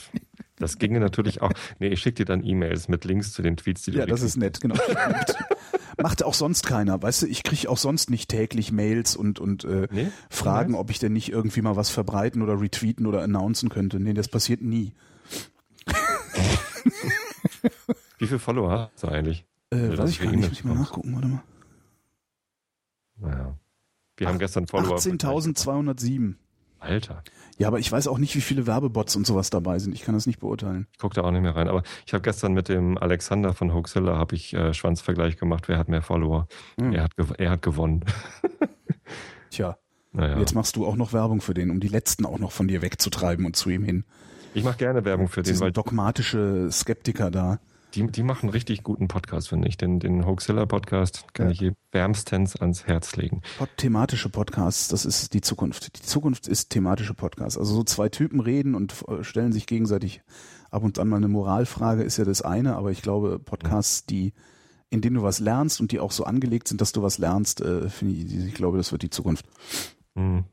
[0.61, 1.51] das ginge natürlich auch.
[1.79, 4.21] Nee, ich schicke dir dann E-Mails mit Links zu den Tweets, die du Ja, das
[4.21, 4.75] ist nett, genau.
[6.01, 9.65] Macht auch sonst keiner, weißt du, ich kriege auch sonst nicht täglich Mails und, und
[9.65, 10.11] äh, nee?
[10.29, 13.99] Fragen, ob ich denn nicht irgendwie mal was verbreiten oder retweeten oder announcen könnte.
[13.99, 14.93] Nee, das passiert nie.
[18.17, 19.45] Wie viele Follower hast du eigentlich?
[19.71, 21.43] Äh, weiß ich gar nicht, muss ich mal nachgucken, warte mal.
[23.17, 23.57] Naja.
[24.17, 24.97] Wir Ach, haben gestern Follower.
[24.97, 26.35] 18.207.
[26.79, 27.23] Alter.
[27.57, 29.93] Ja, aber ich weiß auch nicht, wie viele Werbebots und sowas dabei sind.
[29.93, 30.87] Ich kann das nicht beurteilen.
[30.93, 31.67] Ich gucke da auch nicht mehr rein.
[31.67, 35.67] Aber ich habe gestern mit dem Alexander von Hoaxilla habe ich äh, Schwanzvergleich gemacht.
[35.67, 36.47] Wer hat mehr Follower?
[36.79, 36.93] Hm.
[36.93, 38.05] Er, hat er hat gewonnen.
[39.51, 39.77] Tja.
[40.13, 40.39] Naja.
[40.39, 42.81] Jetzt machst du auch noch Werbung für den, um die letzten auch noch von dir
[42.81, 44.03] wegzutreiben und zu ihm hin.
[44.53, 47.59] Ich mache gerne Werbung für den, weil dogmatische Skeptiker da.
[47.93, 49.77] Die, die machen richtig guten Podcast, finde ich.
[49.77, 51.51] Den, den Hoaxilla Podcast kann ja.
[51.51, 53.41] ich je wärmstens ans Herz legen.
[53.77, 55.97] Thematische Podcasts, das ist die Zukunft.
[55.97, 57.57] Die Zukunft ist thematische Podcasts.
[57.57, 60.21] Also so zwei Typen reden und äh, stellen sich gegenseitig
[60.69, 64.33] ab und an mal eine Moralfrage ist ja das eine, aber ich glaube Podcasts, die
[64.89, 67.61] in denen du was lernst und die auch so angelegt sind, dass du was lernst,
[67.61, 69.45] äh, finde ich, ich glaube, das wird die Zukunft.
[70.15, 70.43] Mhm.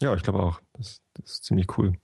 [0.00, 0.60] Ja, ich glaube auch.
[0.74, 1.94] Das, das ist ziemlich cool.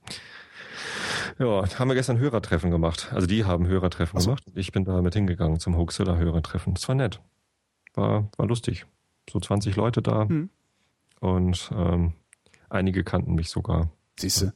[1.39, 3.09] Ja, haben wir gestern Hörertreffen gemacht.
[3.11, 4.27] Also die haben Hörertreffen so.
[4.27, 4.43] gemacht.
[4.55, 6.73] Ich bin da mit hingegangen zum Hoaxilla Hörertreffen.
[6.73, 7.19] Das war nett.
[7.93, 8.85] War, war lustig.
[9.29, 10.27] So 20 Leute da.
[10.27, 10.49] Hm.
[11.19, 12.13] Und ähm,
[12.69, 13.89] einige kannten mich sogar.
[14.19, 14.53] Siehst du?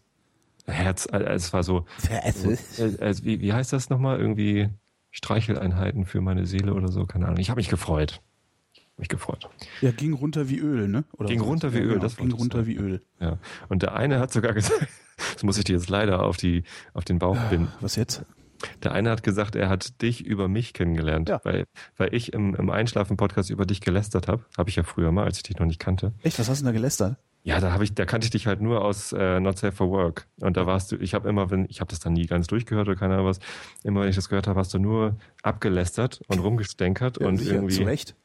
[0.65, 1.85] Herz, äh, es war so.
[2.09, 4.19] Äh, äh, wie, wie heißt das nochmal?
[4.19, 4.69] Irgendwie
[5.11, 7.39] Streicheleinheiten für meine Seele oder so, keine Ahnung.
[7.39, 8.21] Ich habe mich gefreut
[8.97, 9.49] mich gefreut.
[9.81, 11.05] Ja, ging runter wie Öl, ne?
[11.13, 13.01] Oder ging runter wie Öl, genau, das ging runter wie Öl.
[13.19, 13.37] Ja.
[13.69, 14.87] Und der eine hat sogar gesagt,
[15.33, 17.71] das muss ich dir jetzt leider auf die auf den Bauch binden.
[17.79, 18.23] Was jetzt?
[18.83, 21.39] Der eine hat gesagt, er hat dich über mich kennengelernt, ja.
[21.43, 24.45] weil, weil ich im, im Einschlafen-Podcast über dich gelästert habe.
[24.57, 26.13] Habe ich ja früher mal, als ich dich noch nicht kannte.
[26.23, 26.39] Echt?
[26.39, 27.17] Was hast du denn da gelästert?
[27.43, 29.89] Ja, da habe ich, da kannte ich dich halt nur aus äh, Not Safe for
[29.89, 30.27] Work.
[30.41, 32.89] Und da warst du, ich habe immer, wenn, ich habe das dann nie ganz durchgehört
[32.89, 33.39] oder keine Ahnung was,
[33.83, 37.55] immer wenn ich das gehört habe, hast du nur abgelästert und rumgestenkert ja, und sicher,
[37.55, 37.75] irgendwie.
[37.75, 38.15] Zu Recht.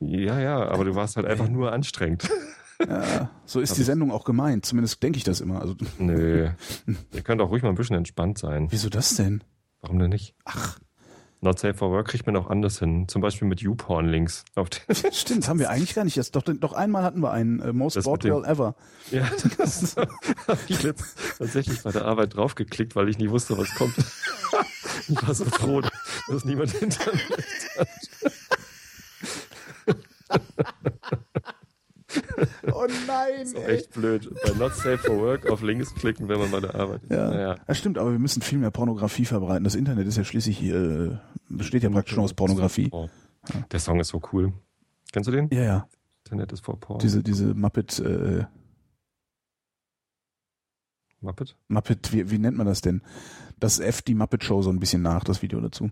[0.00, 2.28] Ja, ja, aber du warst halt einfach nur anstrengend.
[2.88, 4.64] Ja, so ist die Sendung auch gemeint.
[4.64, 5.60] Zumindest denke ich das immer.
[5.60, 6.48] Also, Nö.
[7.12, 8.68] Ihr könnt auch ruhig mal ein bisschen entspannt sein.
[8.70, 9.44] Wieso das denn?
[9.82, 10.34] Warum denn nicht?
[10.46, 10.78] Ach.
[11.42, 13.08] Not Safe for Work kriegt man auch anders hin.
[13.08, 14.44] Zum Beispiel mit YouPorn-Links.
[15.12, 16.16] Stimmt, das haben wir eigentlich gar nicht.
[16.16, 18.74] Das, doch, doch einmal hatten wir einen uh, Most Bored Girl Ever.
[19.10, 19.26] Ja,
[19.56, 23.94] das habe ich jetzt tatsächlich bei der Arbeit draufgeklickt, weil ich nie wusste, was kommt.
[25.08, 25.80] ich war so froh,
[26.28, 27.36] dass niemand hinter mir
[27.78, 27.88] hat.
[32.80, 33.40] Oh nein.
[33.40, 33.76] Das ist ey.
[33.76, 34.30] echt blöd.
[34.44, 37.10] Bei Not Safe for Work auf Links klicken, wenn man bei der Arbeit ist.
[37.10, 37.30] Ja.
[37.30, 37.56] Naja.
[37.66, 39.64] Das stimmt, aber wir müssen viel mehr Pornografie verbreiten.
[39.64, 41.18] Das Internet ist ja schließlich, äh,
[41.48, 42.90] besteht ja praktisch nur aus Pornografie.
[43.70, 44.52] Der Song ist so cool.
[45.12, 45.48] Kennst du den?
[45.52, 45.88] Ja, ja.
[46.24, 47.00] Internet ist vor Porn.
[47.00, 48.44] Diese, diese Muppet, äh,
[51.20, 51.56] Muppet?
[51.68, 53.02] Muppet, wie, wie nennt man das denn?
[53.58, 55.90] Das F die Muppet Show so ein bisschen nach, das Video dazu.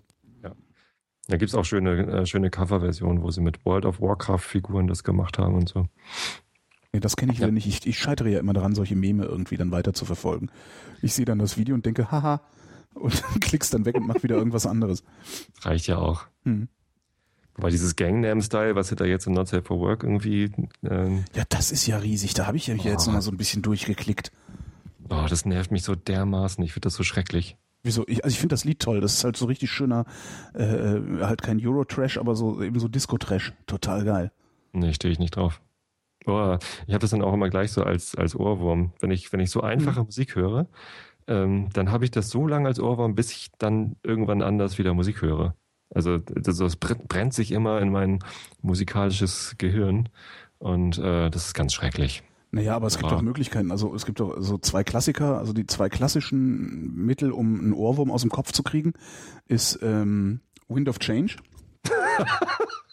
[1.28, 5.38] Da gibt's auch schöne, äh, schöne Coverversionen, wo sie mit World of Warcraft-Figuren das gemacht
[5.38, 5.86] haben und so.
[6.92, 7.46] Nee, das kenne ich ja.
[7.46, 7.66] wieder nicht.
[7.66, 10.50] Ich, ich scheitere ja immer daran, solche Meme irgendwie dann weiter zu verfolgen.
[11.02, 12.40] Ich sehe dann das Video und denke, haha,
[12.94, 15.02] und klickst dann weg und mach wieder irgendwas anderes.
[15.62, 16.26] Reicht ja auch.
[16.44, 16.68] Hm.
[17.54, 20.52] Wobei dieses Gangnam-Style, was sie da jetzt in Not Safe for Work irgendwie.
[20.84, 22.34] Ähm, ja, das ist ja riesig.
[22.34, 22.82] Da habe ich ja oh.
[22.82, 24.30] jetzt nochmal so ein bisschen durchgeklickt.
[25.10, 26.62] Oh, das nervt mich so dermaßen.
[26.62, 27.56] Ich finde das so schrecklich.
[27.82, 28.04] Wieso?
[28.06, 29.00] Ich, also ich finde das Lied toll.
[29.00, 30.04] Das ist halt so richtig schöner,
[30.54, 33.52] äh, äh, halt kein Euro-Trash, aber so eben so Disco-Trash.
[33.66, 34.32] Total geil.
[34.72, 35.60] Nee, stehe ich nicht drauf.
[36.24, 38.92] Boah, ich habe das dann auch immer gleich so als, als Ohrwurm.
[39.00, 40.06] Wenn ich, wenn ich so einfache mhm.
[40.06, 40.66] Musik höre,
[41.26, 44.94] ähm, dann habe ich das so lange als Ohrwurm, bis ich dann irgendwann anders wieder
[44.94, 45.54] Musik höre.
[45.94, 48.18] Also das, das brennt sich immer in mein
[48.60, 50.08] musikalisches Gehirn
[50.58, 52.22] und äh, das ist ganz schrecklich.
[52.50, 53.70] Naja, aber es gibt auch Möglichkeiten.
[53.70, 58.10] Also es gibt doch so zwei Klassiker, also die zwei klassischen Mittel, um einen Ohrwurm
[58.10, 58.94] aus dem Kopf zu kriegen,
[59.46, 61.36] ist ähm, Wind of Change.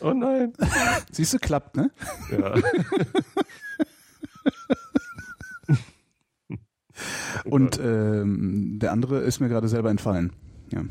[0.00, 0.52] Oh nein.
[1.10, 1.90] Siehst du, klappt, ne?
[2.30, 2.54] Ja.
[7.44, 10.32] Und ähm, der andere ist mir gerade selber entfallen.
[10.70, 10.82] Ja.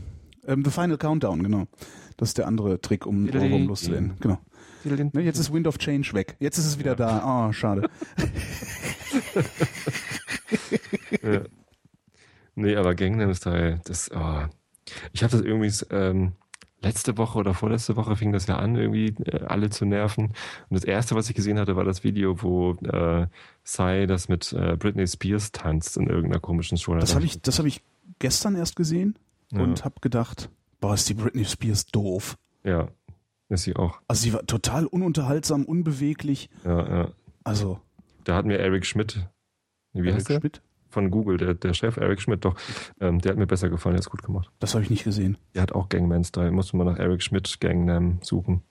[0.45, 1.67] Ähm, The Final Countdown, genau.
[2.17, 4.15] Das ist der andere Trick, um Ohrwurm loszuwerden.
[4.19, 4.39] Genau.
[4.83, 6.35] Ne, jetzt ist Wind of Change weg.
[6.39, 7.47] Jetzt ist es wieder da.
[7.47, 7.87] Oh, schade.
[11.21, 11.41] ja.
[12.55, 14.45] Nee, aber Gangnam Style, das, oh.
[15.13, 16.33] ich habe das irgendwie ähm,
[16.81, 20.25] letzte Woche oder vorletzte Woche fing das ja an, irgendwie äh, alle zu nerven.
[20.27, 20.35] Und
[20.71, 23.27] das erste, was ich gesehen hatte, war das Video, wo äh,
[23.63, 26.95] Psy das mit äh, Britney Spears tanzt in irgendeiner komischen Show.
[26.95, 27.81] Das habe ich, das habe ich
[28.19, 29.15] gestern erst gesehen
[29.51, 29.61] Ja.
[29.61, 32.37] und habe gedacht, boah, ist die Britney Spears doof.
[32.63, 32.87] Ja,
[33.49, 33.99] ist sie auch.
[34.07, 36.49] Also sie war total ununterhaltsam, unbeweglich.
[36.65, 37.07] Ja, ja.
[37.43, 37.79] Also
[38.23, 39.27] Da hat mir Eric Schmidt,
[39.93, 40.39] wie Eric heißt der?
[40.39, 40.61] Schmidt,
[40.91, 42.55] Von Google, der, der Chef Eric Schmidt, doch,
[42.99, 44.51] ähm, der hat mir besser gefallen, der ist gut gemacht.
[44.59, 45.37] das habe ich nicht gesehen.
[45.55, 46.51] Der hat auch Gangman Style.
[46.51, 48.61] Muss man nach Eric Schmidt Gangnam suchen.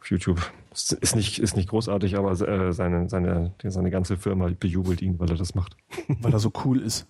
[0.00, 0.52] Auf YouTube.
[0.70, 5.30] Ist nicht, ist nicht großartig, aber äh, seine, seine, seine ganze Firma bejubelt ihn, weil
[5.30, 5.76] er das macht.
[6.08, 7.06] weil er so cool ist.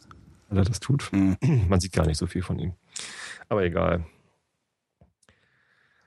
[0.48, 1.10] Weil er das tut.
[1.12, 1.36] Mhm.
[1.68, 2.74] Man sieht gar nicht so viel von ihm.
[3.48, 4.06] Aber egal.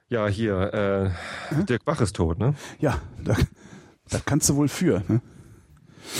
[0.07, 1.13] Ja, hier,
[1.51, 2.53] äh, Dirk Bach ist tot, ne?
[2.79, 3.35] Ja, da,
[4.09, 5.03] da kannst du wohl für.
[5.09, 5.21] Ne?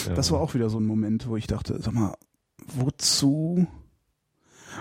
[0.07, 0.13] Ja.
[0.13, 2.15] Das war auch wieder so ein Moment, wo ich dachte, sag mal,
[2.67, 3.67] wozu,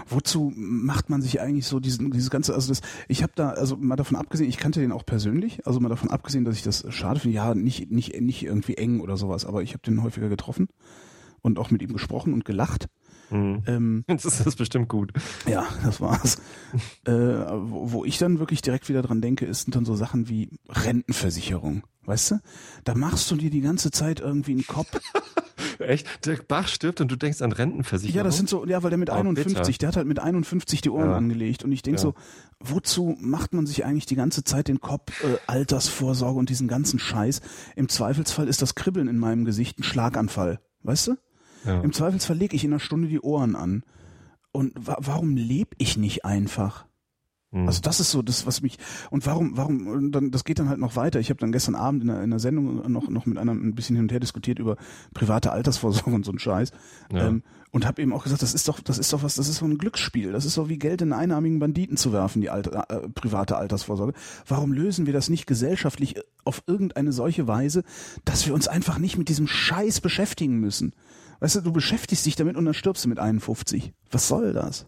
[0.09, 3.77] wozu macht man sich eigentlich so diesen, dieses ganze, also das, ich habe da, also
[3.77, 6.85] mal davon abgesehen, ich kannte den auch persönlich, also mal davon abgesehen, dass ich das
[6.89, 10.29] schade finde, ja, nicht, nicht, nicht irgendwie eng oder sowas, aber ich habe den häufiger
[10.29, 10.69] getroffen
[11.47, 12.89] und auch mit ihm gesprochen und gelacht.
[13.31, 13.63] Mhm.
[13.67, 15.13] Ähm, Jetzt ist das bestimmt gut.
[15.49, 16.37] Ja, das war's.
[17.07, 20.29] äh, wo, wo ich dann wirklich direkt wieder dran denke, ist sind dann so Sachen
[20.29, 21.83] wie Rentenversicherung.
[22.05, 22.41] Weißt du?
[22.85, 25.01] Da machst du dir die ganze Zeit irgendwie einen Kopf.
[25.79, 26.25] Echt?
[26.25, 28.17] Dirk Bach stirbt und du denkst an Rentenversicherung?
[28.17, 29.79] Ja, das sind so, ja, weil der mit Oh, 51, bitter.
[29.79, 31.17] der hat halt mit 51 die Ohren Ja.
[31.17, 31.65] angelegt.
[31.65, 32.03] Und ich denk Ja.
[32.03, 32.15] so,
[32.61, 36.99] wozu macht man sich eigentlich die ganze Zeit den Kopf, äh, Altersvorsorge und diesen ganzen
[36.99, 37.41] Scheiß?
[37.75, 40.61] Im Zweifelsfall ist das Kribbeln in meinem Gesicht ein Schlaganfall.
[40.83, 41.17] Weißt du?
[41.67, 41.81] Ja.
[41.81, 43.83] Im Zweifelsfall lege ich in einer Stunde die Ohren an.
[44.53, 46.87] Und wa warum lebe ich nicht einfach?
[47.53, 47.67] Mhm.
[47.67, 48.79] Also das ist so das, was mich
[49.11, 51.21] und warum, warum und dann das geht dann halt noch weiter.
[51.21, 53.75] Ich habe dann gestern Abend in einer, in einer Sendung noch noch mit einer ein
[53.75, 54.77] bisschen hin und her diskutiert über
[55.15, 56.73] private Altersvorsorge und so ein Scheiß
[57.13, 57.29] Ja.
[57.29, 59.59] ähm, und habe eben auch gesagt, das ist doch das ist doch was, das ist
[59.59, 60.33] so ein Glücksspiel.
[60.33, 63.57] Das ist so wie Geld in einen einarmigen Banditen zu werfen, die Alter, äh, private
[63.57, 64.15] Altersvorsorge.
[64.47, 67.85] Warum lösen wir das nicht gesellschaftlich auf irgendeine solche Weise,
[68.25, 70.95] dass wir uns einfach nicht mit diesem Scheiß beschäftigen müssen?
[71.41, 73.93] Weißt du, du beschäftigst dich damit und dann stirbst du mit 51.
[74.11, 74.87] Was soll das?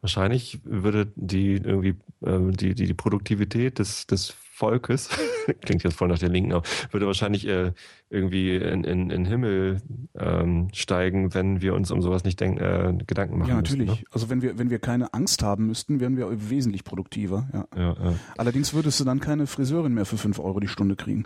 [0.00, 5.08] Wahrscheinlich würde die irgendwie äh, die, die, die Produktivität des, des Volkes,
[5.62, 7.72] klingt jetzt voll nach der Linken, aber würde wahrscheinlich äh,
[8.10, 9.80] irgendwie in, in, in Himmel
[10.14, 14.04] ähm, steigen, wenn wir uns um sowas nicht denk, äh, Gedanken machen Ja, natürlich.
[14.10, 17.48] Also wenn wir, wenn wir keine Angst haben müssten, wären wir wesentlich produktiver.
[17.52, 17.58] Ja.
[17.58, 17.66] Ne?
[17.76, 18.14] Ja, ja.
[18.36, 21.24] Allerdings würdest du dann keine Friseurin mehr für fünf Euro die Stunde kriegen.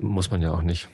[0.00, 0.88] Muss man ja auch nicht.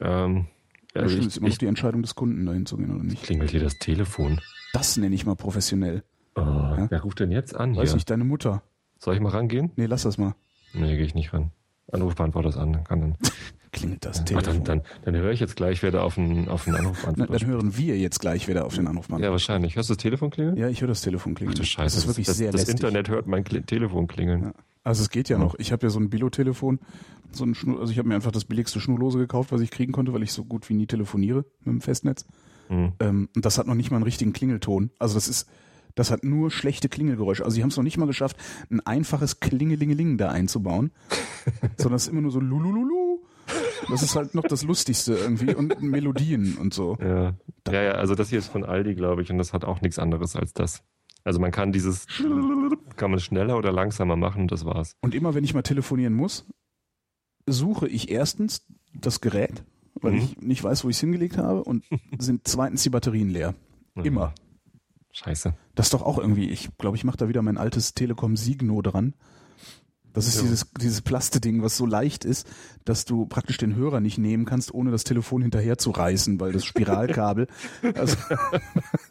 [0.00, 0.46] Ähm,
[0.92, 3.22] Das also ich, ist immer noch die Entscheidung des Kunden, dahin zu gehen oder nicht.
[3.22, 4.40] klingelt hier das Telefon.
[4.72, 6.02] Das nenne ich mal professionell.
[6.36, 7.94] Oh, Wer ruft denn jetzt an Weiß hier?
[7.96, 8.62] nicht, deine Mutter.
[8.98, 9.70] Soll ich mal rangehen?
[9.76, 10.34] Nee, lass das mal.
[10.74, 11.50] Nee, gehe ich nicht ran.
[11.92, 12.84] Anrufbeantworter ist an.
[12.84, 13.16] Kann dann.
[13.72, 14.64] Klingelt das Ach, Telefon.
[14.64, 17.48] dann, dann, dann höre ich jetzt gleich, wer da auf den, auf den Anrufbeantworter dann
[17.48, 19.22] hören wir jetzt gleich wieder auf den Anrufmann.
[19.22, 19.76] Ja, wahrscheinlich.
[19.76, 20.56] Hörst du das Telefon klingeln?
[20.56, 21.54] Ja, ich höre das Telefon klingeln.
[21.56, 21.84] Ach du Scheiße.
[21.84, 22.74] Das ist wirklich das, sehr das lästig.
[22.76, 24.42] Internet hört mein Kli- Telefon klingeln.
[24.42, 24.52] Ja.
[24.82, 25.54] Also es geht ja noch.
[25.58, 26.80] Ich habe ja so ein Billo-Telefon,
[27.32, 29.92] so ein Schnur, also ich habe mir einfach das billigste Schnurlose gekauft, was ich kriegen
[29.92, 32.24] konnte, weil ich so gut wie nie telefoniere mit dem Festnetz.
[32.68, 32.92] Hm.
[33.00, 34.90] Ähm, und das hat noch nicht mal einen richtigen Klingelton.
[34.98, 35.48] Also das ist,
[35.94, 37.44] das hat nur schlechte Klingelgeräusche.
[37.44, 38.36] Also sie haben es noch nicht mal geschafft,
[38.70, 40.92] ein einfaches Klingelingeling da einzubauen,
[41.76, 43.20] sondern es ist immer nur so lulululu.
[43.90, 46.96] Das ist halt noch das Lustigste irgendwie und Melodien und so.
[47.00, 47.34] Ja.
[47.68, 49.98] ja, ja, also das hier ist von Aldi, glaube ich, und das hat auch nichts
[49.98, 50.84] anderes als das.
[51.24, 52.06] Also man kann dieses,
[52.96, 54.96] kann man schneller oder langsamer machen, das war's.
[55.02, 56.46] Und immer wenn ich mal telefonieren muss,
[57.46, 59.62] suche ich erstens das Gerät,
[59.94, 60.18] weil Mhm.
[60.18, 61.84] ich nicht weiß, wo ich es hingelegt habe und
[62.18, 63.54] sind zweitens die Batterien leer.
[64.02, 64.34] Immer.
[65.12, 65.54] Scheiße.
[65.74, 68.80] Das ist doch auch irgendwie, ich glaube, ich mache da wieder mein altes Telekom Signo
[68.80, 69.14] dran.
[70.12, 70.42] Das ist Ja.
[70.42, 72.48] dieses, dieses Plasteding, was so leicht ist,
[72.84, 76.52] dass du praktisch den Hörer nicht nehmen kannst, ohne das Telefon hinterher zu reißen, weil
[76.52, 77.46] das Spiralkabel.
[77.94, 78.16] also,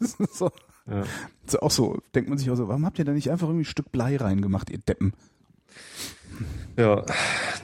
[0.00, 0.50] das ist so,
[0.88, 1.04] Ja.
[1.46, 3.62] ist auch so, denkt man sich auch so, warum habt ihr da nicht einfach irgendwie
[3.62, 5.12] ein Stück Blei reingemacht, ihr Deppen?
[6.76, 7.04] Ja,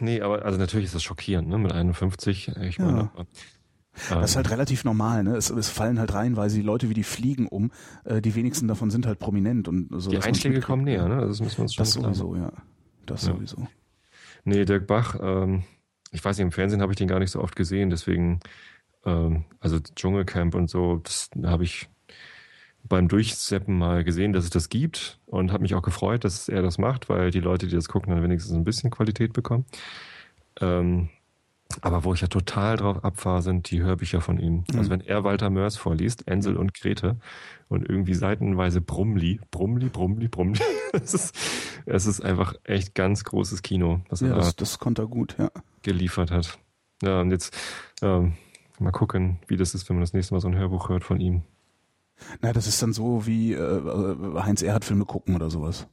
[0.00, 2.48] nee, aber also natürlich ist das schockierend, ne, mit 51.
[2.62, 4.20] Ich meine, Ja.
[4.20, 5.36] Das ist halt relativ normal, ne?
[5.36, 7.70] Es, es fallen halt reihenweise die Leute wie die Fliegen um.
[8.04, 10.10] Äh, die wenigsten davon sind halt prominent und so.
[10.10, 11.26] Die Einschläge kommen näher, ne?
[11.26, 12.52] Das müssen wir uns schon Das sowieso, ja.
[13.06, 13.32] Das Ja.
[13.32, 13.66] sowieso.
[14.44, 15.62] Nee, Dirk Bach, ähm,
[16.12, 18.40] ich weiß nicht, im Fernsehen habe ich den gar nicht so oft gesehen, deswegen,
[19.06, 21.88] ähm, also Dschungelcamp und so, das habe ich
[22.89, 26.62] beim Durchseppen mal gesehen, dass es das gibt und habe mich auch gefreut, dass er
[26.62, 29.64] das macht, weil die Leute, die das gucken, dann wenigstens ein bisschen Qualität bekommen.
[30.61, 31.09] Ähm,
[31.80, 34.64] aber wo ich ja total drauf abfahre, sind die Hörbücher von ihm.
[34.70, 34.78] Mhm.
[34.78, 37.16] Also wenn er Walter Mörs vorliest, Ensel und Grete
[37.68, 40.61] und irgendwie seitenweise Brummli, Brummli, Brummli, Brummli.
[40.93, 41.37] Es ist,
[41.84, 45.09] es ist einfach echt ganz großes Kino, was er Ja, da das, das konnte er
[45.09, 45.51] gut, ja.
[45.82, 46.59] geliefert hat.
[47.03, 47.57] Ja, und jetzt
[48.01, 48.34] ähm,
[48.78, 51.20] mal gucken, wie das ist, wenn man das nächste Mal so ein Hörbuch hört von
[51.20, 51.43] ihm.
[52.42, 53.82] Na, das ist dann so wie äh,
[54.42, 55.86] Heinz Erhardt Filme gucken oder sowas.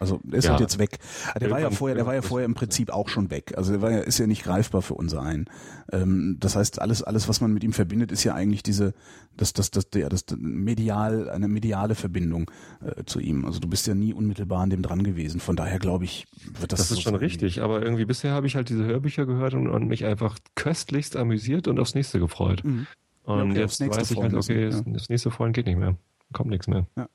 [0.00, 0.50] Also der ist Ja.
[0.50, 0.98] halt jetzt weg.
[1.32, 3.54] Ah, Der war ja vorher, der war ja vorher im Prinzip auch schon weg.
[3.56, 5.46] Also der war ja, ist ja nicht greifbar für unser ein.
[5.92, 8.92] Ähm, das heißt, alles, alles, was man mit ihm verbindet, ist ja eigentlich diese,
[9.36, 12.50] das, das, das, der, das medial, eine mediale Verbindung
[12.84, 13.44] äh, zu ihm.
[13.46, 15.40] Also du bist ja nie unmittelbar an dem dran gewesen.
[15.40, 16.26] Von daher glaube ich,
[16.58, 17.20] wird das Das, so ist schon sein.
[17.20, 21.16] richtig, aber irgendwie bisher habe ich halt diese Hörbücher gehört und, und mich einfach köstlichst
[21.16, 22.62] amüsiert und aufs nächste gefreut.
[22.64, 22.86] Mhm.
[23.24, 25.96] Und Ja, okay, jetzt weiß ich halt, okay, müssen, das, nächste Freuen geht nicht mehr.
[26.32, 26.86] Kommt nichts mehr.
[26.96, 27.08] Ja.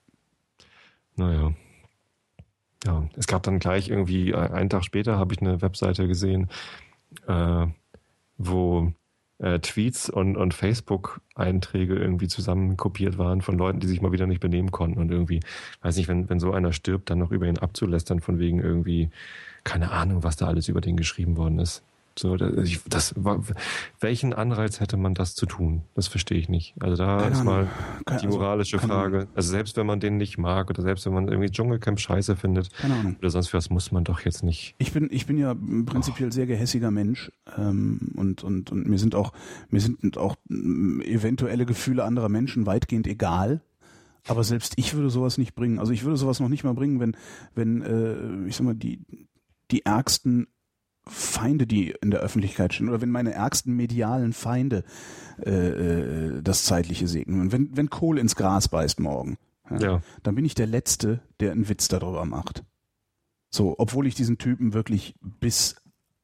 [1.16, 1.54] Naja.
[2.86, 6.50] Ja, es gab dann gleich irgendwie, äh, einen Tag später habe ich eine Webseite gesehen,
[7.28, 7.68] äh,
[8.38, 8.94] wo
[9.40, 14.28] äh, Tweets und, und Facebook-Einträge irgendwie zusammen kopiert waren von Leuten, die sich mal wieder
[14.28, 15.42] nicht benehmen konnten und irgendwie,
[15.82, 19.10] weiß nicht, wenn, wenn so einer stirbt, dann noch über ihn abzulästern von wegen irgendwie,
[19.64, 21.84] keine Ahnung, was da alles über den geschrieben worden ist.
[22.20, 23.42] So, das, war,
[24.02, 25.84] welchen Anreiz hätte man das zu tun?
[25.96, 26.76] Das verstehe ich nicht.
[26.82, 27.68] Also da Keine ist mal
[28.06, 29.28] Keine- die also, moralische keine Frage.
[29.36, 32.72] Also selbst wenn man den nicht mag oder selbst wenn man irgendwie Dschungelcamp scheiße findet
[33.20, 34.76] oder sonst was, muss man doch jetzt nicht.
[34.80, 35.56] Ich bin, ich bin ja
[35.86, 39.32] prinzipiell sehr gehässiger Mensch ähm, und, und, und mir sind auch,
[39.70, 43.62] mir sind auch ähm, eventuelle Gefühle anderer Menschen weitgehend egal.
[44.28, 45.80] Aber selbst ich würde sowas nicht bringen.
[45.80, 47.16] Also ich würde sowas noch nicht mal bringen, wenn,
[47.56, 49.00] wenn, äh, ich sag mal, die,
[49.72, 50.48] die ärgsten
[51.10, 54.84] Feinde, die in der Öffentlichkeit stehen, oder wenn meine ärgsten medialen Feinde
[55.46, 57.42] äh, äh, das Zeitliche segnen.
[57.42, 59.38] Und wenn, wenn Kohl ins Gras beißt morgen,
[59.80, 62.64] Ja, dann bin ich der Letzte, der einen Witz darüber macht.
[63.52, 65.76] So, obwohl ich diesen Typen wirklich bis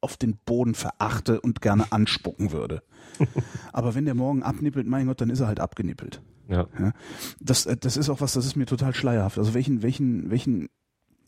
[0.01, 2.83] auf den Boden verachte und gerne anspucken würde.
[3.73, 6.21] Aber wenn der morgen abnippelt, mein Gott, dann ist er halt abgenippelt.
[6.47, 6.67] ja.
[6.79, 6.91] Ja?
[7.39, 9.39] Das, äh, das ist auch was, das ist mir total schleierhaft.
[9.39, 10.69] Also welchen, welchen, welchen,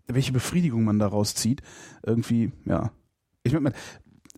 [0.08, 1.62] welche Befriedigung man daraus zieht,
[2.04, 2.92] irgendwie, ja.
[3.54, 3.76] Ich meine,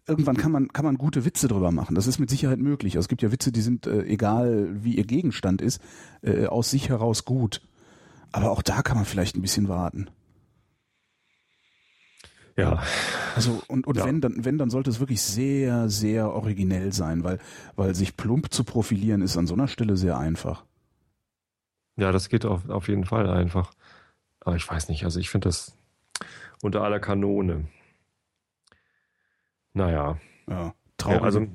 [0.08, 1.96] irgendwann kann man, kann man gute Witze drüber machen.
[1.96, 2.96] Das ist mit Sicherheit möglich.
[2.96, 5.82] Also es gibt ja Witze, die sind, äh, egal wie ihr Gegenstand ist,
[6.22, 7.62] äh, aus sich heraus gut.
[8.32, 10.10] Aber auch da kann man vielleicht ein bisschen warten.
[12.58, 12.84] Ja,
[13.36, 14.06] Also und, und Ja.
[14.06, 17.40] wenn dann wenn dann sollte es wirklich sehr sehr originell sein, weil
[17.78, 20.66] weil sich plump zu profilieren ist an so einer Stelle sehr einfach.
[21.96, 23.72] ja, das geht auf, auf jeden Fall einfach.
[24.42, 25.78] Aber ich weiß nicht, also ich finde das
[26.62, 27.68] unter aller Kanone.
[29.74, 30.18] Naja,
[30.50, 31.20] Ja, traurig.
[31.20, 31.48] ja, also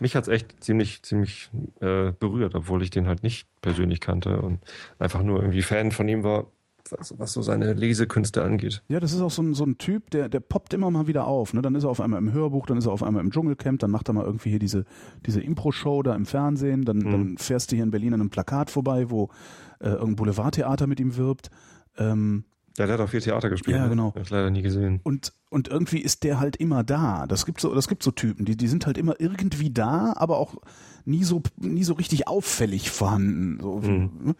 [0.00, 1.50] mich hat's echt ziemlich, ziemlich
[1.80, 4.60] äh, berührt, obwohl ich den halt nicht persönlich kannte und
[4.98, 6.46] einfach nur irgendwie Fan von ihm war,
[6.90, 8.82] was, was so seine Lesekünste angeht.
[8.88, 11.26] Ja, das ist auch so ein, so ein Typ, der, der poppt immer mal wieder
[11.26, 11.54] auf.
[11.54, 11.62] Ne?
[11.62, 13.90] Dann ist er auf einmal im Hörbuch, dann ist er auf einmal im Dschungelcamp, dann
[13.92, 14.84] macht er mal irgendwie hier diese,
[15.24, 17.10] diese Impro-Show da im Fernsehen, dann, Mhm.
[17.12, 19.30] dann fährst du hier in Berlin an einem Plakat vorbei, wo
[19.80, 21.50] äh, irgendein Boulevardtheater mit ihm wirbt.
[21.96, 22.44] Ähm,
[22.78, 23.76] Ja, der hat auch viel Theater gespielt.
[23.76, 23.90] Ja, ne?
[23.90, 24.14] genau.
[24.14, 25.00] Hab ich leider nie gesehen.
[25.02, 27.26] und, und irgendwie ist der halt immer da.
[27.26, 30.38] Das gibt so, das gibt so Typen, die, die sind halt immer irgendwie da, aber
[30.38, 30.54] auch
[31.04, 33.58] nie so, nie so richtig auffällig vorhanden.
[33.60, 34.34] So, Mhm.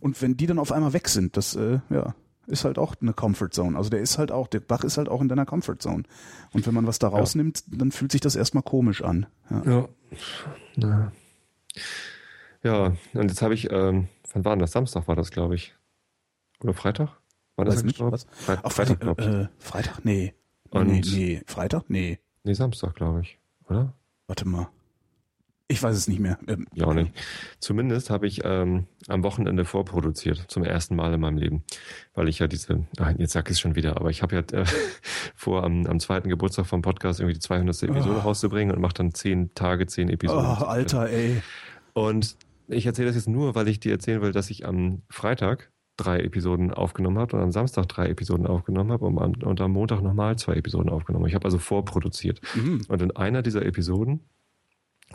[0.00, 2.14] Und wenn die dann auf einmal weg sind, das, äh, ja,
[2.48, 3.76] ist halt auch eine Comfort Zone.
[3.76, 6.04] Also der ist halt auch, der Bach ist halt auch in deiner Comfort Zone.
[6.52, 9.26] Und wenn man was da rausnimmt, dann fühlt sich das erstmal komisch an.
[9.50, 9.62] Ja.
[9.66, 9.88] Ja.
[10.76, 11.12] Ja,
[12.62, 12.84] ja
[13.14, 14.72] und jetzt habe ich, ähm, wann war denn das?
[14.72, 15.74] Samstag war das, glaube ich.
[16.60, 17.17] Oder Freitag?
[17.58, 18.26] War das nicht, was?
[18.30, 20.04] Fre Ach, Freitag, Freitag, äh, Freitag?
[20.04, 20.34] Nee.
[20.70, 21.42] Und- nee, nee.
[21.46, 21.84] Freitag?
[21.88, 22.18] Nee.
[22.44, 23.38] Nee, Samstag, glaube ich.
[23.68, 23.92] Oder?
[24.26, 24.68] Warte mal.
[25.70, 26.38] Ich weiß es nicht mehr.
[26.46, 27.12] Ähm, Ja, auch nicht.
[27.60, 31.62] Zumindest habe ich ähm, am Wochenende vorproduziert, zum ersten Mal in meinem Leben.
[32.14, 34.58] Weil ich ja diese, ah, jetzt sag ich es schon wieder, aber ich habe ja
[34.60, 34.64] äh,
[35.34, 37.82] vor, am, am zweiten Geburtstag vom Podcast irgendwie die 200.
[37.82, 38.20] Episode Oh.
[38.20, 40.46] rauszubringen und mache dann zehn Tage, zehn Oh, Episoden.
[40.46, 41.42] Alter, ey.
[41.92, 42.36] Und
[42.68, 46.20] ich erzähle das jetzt nur, weil ich dir erzählen will, dass ich am Freitag drei
[46.20, 50.00] Episoden aufgenommen habe und am Samstag drei Episoden aufgenommen habe und am, und am Montag
[50.02, 51.26] nochmal zwei Episoden aufgenommen.
[51.26, 52.40] Ich habe also vorproduziert.
[52.54, 52.82] Mhm.
[52.88, 54.20] Und in einer dieser Episoden,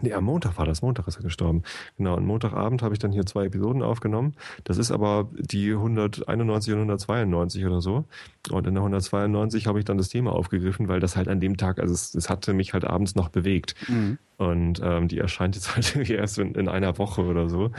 [0.02, 0.82] Nee, am Montag war das.
[0.82, 1.62] Montag ist er gestorben.
[1.98, 4.34] Genau, und Montagabend habe ich dann hier zwei Episoden aufgenommen.
[4.64, 8.06] Das ist aber die 191 und 192 oder so.
[8.50, 11.58] Und in der 192 habe ich dann das Thema aufgegriffen, weil das halt an dem
[11.58, 13.76] Tag, also es, es hatte mich halt abends noch bewegt.
[13.88, 14.18] Mhm.
[14.38, 17.70] Und ähm, die erscheint jetzt halt irgendwie erst in, in einer Woche oder so.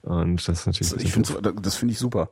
[0.00, 1.04] Und das ist natürlich.
[1.04, 2.30] Ich finde das finde ich super.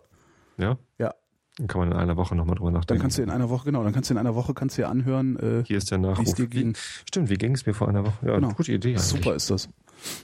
[0.59, 0.79] Ja?
[0.99, 1.15] Ja.
[1.59, 2.99] Dann kann man in einer Woche nochmal drüber nachdenken.
[2.99, 4.83] Dann kannst du in einer Woche, genau, dann kannst du in einer Woche kannst du
[4.83, 6.35] dir anhören, äh, Hier ist der wie es Nachruf.
[6.35, 6.75] dir ging.
[7.09, 8.27] Stimmt, wie ging es mir vor einer Woche?
[8.27, 8.51] Ja, Genau.
[8.53, 8.91] gute Idee.
[8.91, 9.03] Eigentlich.
[9.03, 9.69] Super ist das.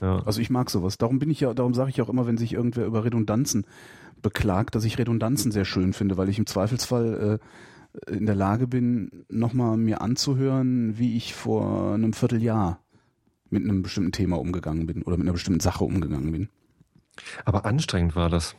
[0.01, 0.21] Ja.
[0.25, 0.99] Also ich mag sowas.
[0.99, 3.65] Darum bin ich ja, darum sage ich auch immer, wenn sich irgendwer über Redundanzen
[4.21, 7.39] beklagt, dass ich Redundanzen sehr schön finde, weil ich im Zweifelsfall
[8.07, 12.79] äh, in der Lage bin, nochmal mir anzuhören, wie ich vor einem Vierteljahr
[13.49, 16.49] mit einem bestimmten Thema umgegangen bin oder mit einer bestimmten Sache umgegangen bin.
[17.45, 18.55] Aber anstrengend war das.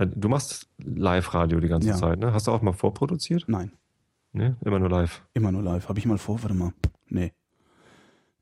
[0.00, 1.96] Äh, Du machst Live-Radio die ganze Ja.
[1.96, 2.32] Zeit, ne?
[2.32, 3.44] Hast du auch mal vorproduziert?
[3.46, 3.72] Nein,
[4.32, 4.56] Ne?
[4.64, 5.22] Immer nur live.
[5.34, 5.88] immer nur live.
[5.88, 6.72] Habe ich mal vor, warte mal.
[7.08, 7.32] Nee.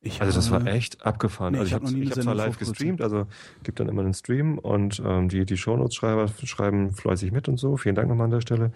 [0.01, 1.55] Ich Also das war echt abgefahren.
[1.55, 3.27] Nee, also ich ich hab habe hab zwar live gestreamt, also
[3.65, 7.77] gibt dann immer einen Stream und ähm, die, die Shownotes-Schreiber schreiben fleißig mit und so.
[7.77, 8.73] Vielen Dank nochmal an der Stelle.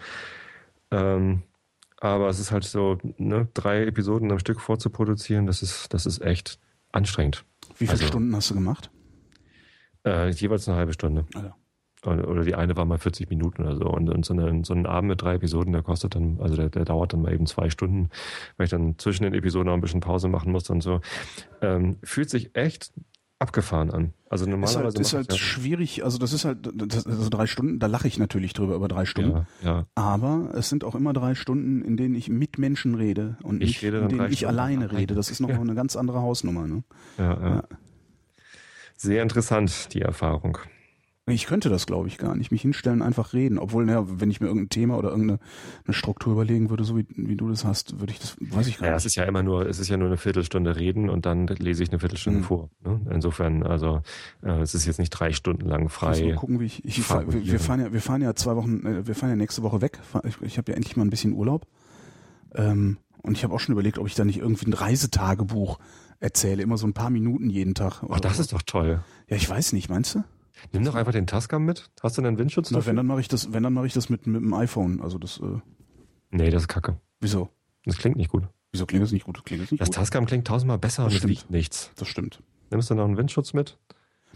[0.90, 1.42] Ähm,
[1.98, 6.20] aber es ist halt so, ne, drei Episoden am Stück vorzuproduzieren, das ist, das ist
[6.22, 6.58] echt
[6.90, 7.44] anstrengend.
[7.78, 8.90] Wie viele also- Stunden hast du gemacht?
[10.04, 11.26] Äh, jeweils eine halbe Stunde.
[11.34, 11.56] Alter.
[12.04, 13.84] Oder die eine war mal 40 Minuten oder so.
[13.84, 16.68] Und, und so, eine, so ein Abend mit drei Episoden, der kostet dann, also der,
[16.68, 18.08] der dauert dann mal eben zwei Stunden,
[18.56, 21.00] weil ich dann zwischen den Episoden auch ein bisschen Pause machen muss und so.
[21.60, 22.92] Ähm, fühlt sich echt
[23.38, 24.12] abgefahren an.
[24.28, 24.84] Also Ist normalerweise.
[24.84, 28.16] halt, ist halt schwierig, also das ist halt, das, also drei Stunden, da lache ich
[28.18, 29.46] natürlich drüber über drei Stunden.
[29.62, 29.86] ja, ja.
[29.96, 33.68] Aber es sind auch immer drei Stunden, in denen ich mit Menschen rede und Ich
[33.70, 34.98] nicht, rede in denen ich Stunden alleine alleine.
[34.98, 35.14] rede.
[35.14, 35.60] Das ist noch Ja.
[35.60, 36.66] eine ganz andere Hausnummer.
[36.68, 36.82] Ne?
[37.18, 37.40] Ja.
[37.56, 37.62] Ja.
[38.96, 40.58] Sehr interessant, die Erfahrung.
[41.26, 42.50] Ich könnte das, glaube ich, gar nicht.
[42.50, 43.58] Mich hinstellen, einfach reden.
[43.60, 45.38] Obwohl, naja, wenn ich mir irgendein Thema oder irgendeine
[45.84, 48.78] eine Struktur überlegen würde, so wie, wie du das hast, würde ich das, weiß ich
[48.78, 49.12] gar Ja, es nicht.
[49.12, 51.90] ist ja immer nur, es ist ja nur eine Viertelstunde reden und dann lese ich
[51.90, 52.44] eine Viertelstunde Mhm.
[52.44, 52.70] vor.
[52.84, 53.00] Ne?
[53.12, 54.02] Insofern, also
[54.42, 56.32] äh, es ist jetzt nicht drei Stunden lang Ich muss mal frei.
[56.32, 59.06] gucken, wie ich, ich fahr, wir, wir fahren ja, wir fahren ja zwei Wochen, äh,
[59.06, 60.00] wir fahren ja nächste Woche weg.
[60.24, 61.68] Ich, ich habe ja endlich mal ein bisschen Urlaub.
[62.56, 65.78] Ähm, und ich habe auch schon überlegt, ob ich da nicht irgendwie ein Reisetagebuch
[66.18, 68.02] erzähle, immer so ein paar Minuten jeden Tag.
[68.10, 69.04] Ach, das ist doch toll.
[69.28, 70.24] Ja, ich weiß nicht, meinst du?
[70.72, 71.90] Nimm doch einfach den Tascam mit.
[72.02, 72.90] Hast du einen Windschutz Na, dafür?
[72.90, 75.00] wenn dann mache ich das, wenn dann mache ich das mit, mit dem iPhone.
[75.00, 75.60] Also das, äh,
[76.30, 76.98] Nee, das ist kacke.
[77.20, 77.48] wieso?
[77.84, 78.44] Das klingt nicht gut.
[78.70, 79.44] Wieso klingt das nicht gut?
[79.44, 79.96] Klingt das nicht Das gut?
[79.96, 81.50] Tascam klingt tausendmal besser Das und stimmt.
[81.50, 81.90] nichts.
[81.96, 82.42] Das stimmt.
[82.70, 83.78] Nimmst du noch einen Windschutz mit?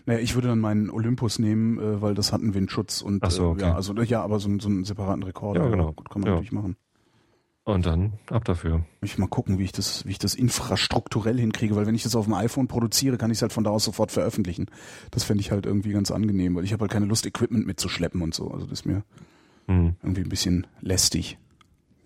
[0.05, 3.31] Naja, ich würde dann meinen Olympus nehmen, äh, weil das hat einen Windschutz und Ach
[3.31, 3.61] so, äh, okay.
[3.63, 5.65] ja, also ja, aber so, einen- so einen separaten Rekorder.
[5.65, 5.93] Ja, genau.
[5.93, 6.35] Gut, kann man Ja.
[6.35, 6.77] natürlich machen.
[7.67, 8.87] Und dann ab dafür.
[9.03, 12.15] Ich mal gucken, wie ich das, wie ich das infrastrukturell hinkriege, weil wenn ich das
[12.15, 14.67] auf dem iPhone produziere, kann ich es halt von da aus sofort veröffentlichen.
[15.11, 18.23] Das fände ich halt irgendwie ganz angenehm, weil ich habe halt keine Lust, Equipment mitzuschleppen
[18.23, 18.53] und so.
[18.53, 19.03] Also das ist mir
[19.67, 19.97] Hm.
[20.01, 21.39] irgendwie ein bisschen lästig.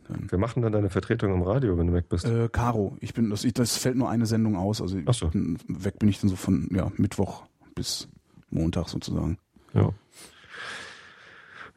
[0.09, 2.25] Wir machen dann deine Vertretung im Radio, wenn du weg bist.
[2.25, 4.81] Äh, Caro, ich bin, das, ich, das fällt nur eine Sendung aus.
[4.81, 5.29] Also so.
[5.29, 7.45] bin, weg bin ich dann so von ja, Mittwoch
[7.75, 8.09] bis
[8.49, 9.37] Montag sozusagen.
[9.75, 9.91] Ja.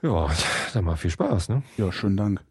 [0.01, 0.29] Ja,
[0.73, 1.63] dann mal viel Spaß, ne?
[1.77, 2.41] Ja, schönen Dank.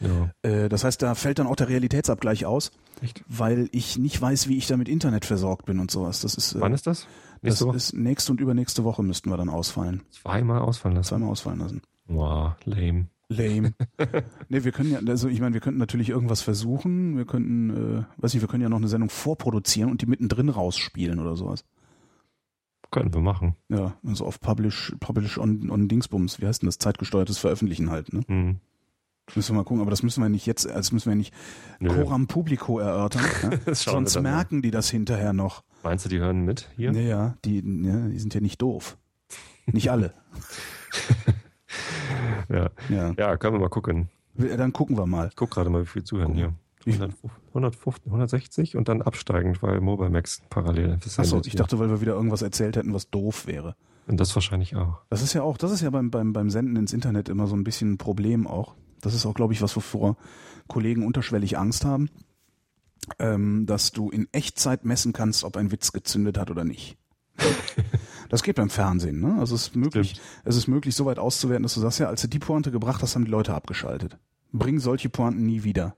[0.00, 0.30] Ja.
[0.42, 2.72] Äh, das heißt, da fällt dann auch der Realitätsabgleich aus,
[3.02, 3.22] Echt?
[3.28, 6.20] weil ich nicht weiß, wie ich da mit Internet versorgt bin und sowas.
[6.22, 7.00] Das ist, äh, Wann ist das?
[7.02, 7.76] das Nächste Woche?
[7.76, 10.02] ist nächste und übernächste Woche müssten wir dann ausfallen.
[10.10, 11.08] Zweimal ausfallen lassen.
[11.08, 11.82] Zweimal ausfallen lassen.
[12.06, 13.06] Wow, lame.
[13.28, 13.74] Lame.
[14.48, 17.16] nee, wir können ja, also ich meine, wir könnten natürlich irgendwas versuchen.
[17.16, 17.70] Wir könnten,
[18.00, 21.36] äh, weiß nicht, wir können ja noch eine Sendung vorproduzieren und die mittendrin rausspielen oder
[21.36, 21.64] sowas.
[22.90, 23.54] Können wir machen.
[23.68, 26.78] Ja, also auf Publish, Publish on, on Dingsbums, wie heißt denn das?
[26.78, 28.22] Zeitgesteuertes Veröffentlichen halt, ne?
[28.26, 28.56] Hm.
[29.34, 31.32] Müssen wir mal gucken, aber das müssen wir nicht jetzt, das müssen wir nicht
[31.78, 31.88] Nö.
[31.88, 33.22] Coram Publico erörtern.
[33.66, 33.74] Ne?
[33.74, 34.32] Sonst dann mal.
[34.32, 35.62] merken die das hinterher noch.
[35.82, 36.92] Meinst du, die hören mit hier?
[36.92, 38.96] Ja, ja, die, ja, die sind ja nicht doof.
[39.66, 40.12] Nicht alle.
[42.48, 42.68] Ja.
[42.88, 43.14] Ja.
[43.16, 44.08] ja, können wir mal gucken.
[44.34, 45.28] Dann gucken wir mal.
[45.28, 46.52] Ich guck gerade mal, wie viel zuhören hier.
[46.84, 51.90] Wie- 150, 150, 160 und dann absteigend, weil Mobile Max parallel Achso, ich dachte, weil
[51.90, 53.76] wir wieder irgendwas erzählt hätten, was doof wäre.
[54.06, 55.02] Und das wahrscheinlich auch.
[55.10, 57.54] Das ist ja auch, das ist ja beim, beim, beim Senden ins Internet immer so
[57.54, 58.74] ein bisschen ein Problem auch.
[59.00, 60.16] Das ist auch, glaube ich, was wovor
[60.68, 62.10] Kollegen unterschwellig Angst haben,
[63.18, 66.96] ähm, dass du in Echtzeit messen kannst, ob ein Witz gezündet hat oder nicht.
[68.28, 69.36] Das geht beim Fernsehen, ne?
[69.40, 72.20] Also es ist möglich, es ist möglich, so weit auszuwerten, dass du sagst, ja, als
[72.22, 74.18] du die Pointe gebracht hast, haben die Leute abgeschaltet.
[74.52, 75.96] Bring solche Pointen nie wieder.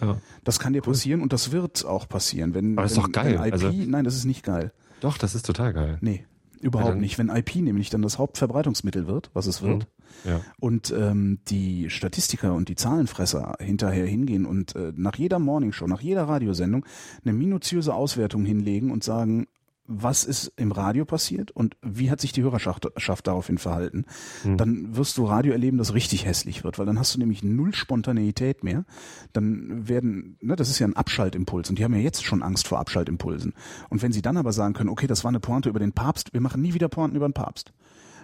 [0.00, 0.18] Ja.
[0.44, 2.52] Das kann dir passieren und das wird auch passieren.
[2.54, 3.38] Wenn, Aber das ist wenn, doch geil.
[3.38, 4.72] Wenn IP, Also- nein, das ist nicht geil.
[5.00, 5.98] Doch, das ist total geil.
[6.00, 6.26] Nee,
[6.62, 7.18] überhaupt Ja, nicht.
[7.18, 9.86] Wenn IP nämlich dann das Hauptverbreitungsmittel wird, was es wird,
[10.24, 10.40] Ja.
[10.60, 16.00] und ähm, die Statistiker und die Zahlenfresser hinterher hingehen und äh, nach jeder Morningshow, nach
[16.00, 16.84] jeder Radiosendung
[17.24, 19.46] eine minutiöse Auswertung hinlegen und sagen,
[19.86, 24.04] was ist im Radio passiert und wie hat sich die Hörerschaft daraufhin verhalten,
[24.44, 24.56] mhm.
[24.56, 27.74] dann wirst du Radio erleben, das richtig hässlich wird, weil dann hast du nämlich null
[27.74, 28.84] Spontaneität mehr.
[29.32, 32.68] Dann werden, ne, das ist ja ein Abschaltimpuls und die haben ja jetzt schon Angst
[32.68, 33.54] vor Abschaltimpulsen.
[33.90, 36.32] Und wenn sie dann aber sagen können, okay, das war eine Pointe über den Papst,
[36.32, 37.72] wir machen nie wieder Pointen über den Papst.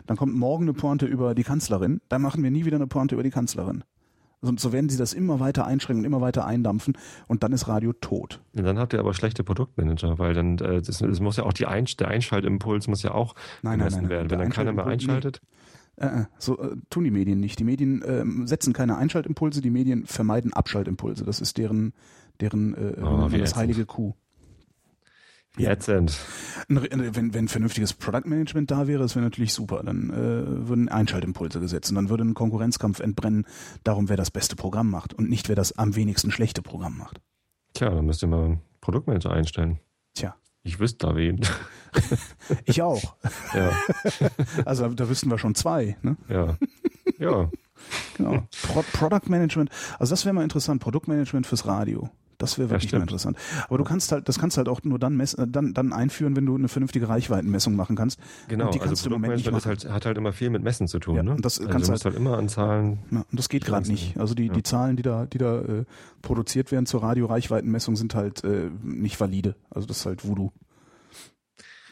[0.06, 3.14] Dann kommt morgen eine Pointe über die Kanzlerin, dann machen wir nie wieder eine Pointe
[3.14, 3.84] über die Kanzlerin.
[4.41, 7.93] Und so werden sie das immer weiter einschränken, immer weiter eindampfen und dann ist Radio
[7.93, 8.41] tot.
[8.55, 11.53] Ja, dann habt ihr aber schlechte Produktmanager, weil dann äh, das, das muss ja auch
[11.53, 14.30] die Einsch der Einschaltimpuls muss ja auch nein, nein, nein, werden.
[14.30, 15.41] Wenn dann keiner mehr einschaltet.
[15.97, 17.59] Äh, äh, so äh, tun die Medien nicht.
[17.59, 21.24] Die Medien äh, setzen keine Einschaltimpulse, die Medien vermeiden Abschaltimpulse.
[21.24, 21.93] Das ist deren
[22.41, 24.14] deren äh, oh, das heilige Kuh.
[25.59, 26.18] Jetzt sind.
[26.68, 29.82] Wenn, wenn vernünftiges Product Management da wäre, das wäre natürlich super.
[29.84, 33.46] Dann äh, würden Einschaltimpulse gesetzt und dann würde ein Konkurrenzkampf entbrennen
[33.84, 37.20] darum, wer das beste Programm macht und nicht wer das am wenigsten schlechte Programm macht.
[37.74, 39.78] Tja, dann müsste man einen Produktmanager einstellen.
[40.14, 40.34] Tja.
[40.62, 41.40] Ich wüsste da wen.
[42.64, 43.16] ich auch.
[43.54, 43.72] Ja.
[44.64, 45.96] Also da wüssten wir schon zwei.
[46.02, 46.16] Ne?
[46.28, 46.56] Ja.
[47.18, 47.50] Ja.
[48.16, 48.46] Genau.
[48.62, 49.70] Pro Product Management.
[49.98, 50.82] Also das wäre mal interessant.
[50.82, 52.11] Produktmanagement fürs Radio.
[52.39, 53.36] Das wäre wirklich ja, mal interessant.
[53.66, 56.36] Aber du kannst halt, das kannst halt auch nur dann, mess, äh, dann, dann einführen,
[56.36, 58.20] wenn du eine vernünftige Reichweitenmessung machen kannst.
[58.47, 61.16] Genau, und die kannst also Produktmanagement halt, hat halt immer viel mit Messen zu tun.
[61.16, 61.32] Ja, ne?
[61.32, 63.01] und das also kannst du musst halt, halt immer an Zahlen.
[63.11, 64.16] Ja, und das geht gerade nicht.
[64.18, 64.53] Also die, ja.
[64.53, 65.84] die Zahlen, die da, die da äh,
[66.22, 69.57] produziert werden zur Radio-Reichweitenmessung, sind halt äh, nicht valide.
[69.70, 70.53] Also das ist halt Voodoo.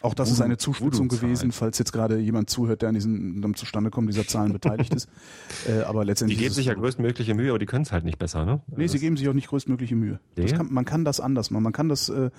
[0.00, 4.08] Auch das ist eine Zuspitzung gewesen, falls jetzt gerade jemand zuhört, der an diesem Zustandekommen
[4.10, 5.08] dieser Zahlen beteiligt ist.
[5.66, 6.38] Äh, aber letztendlich.
[6.38, 8.60] Die geben sich ja größtmögliche Mühe, aber die können es halt nicht besser, ne?
[8.66, 10.20] Nee, sie geben sich auch nicht größtmögliche Mühe.
[10.36, 11.62] Kann, man kann das anders machen.
[11.62, 12.30] Man kann das äh,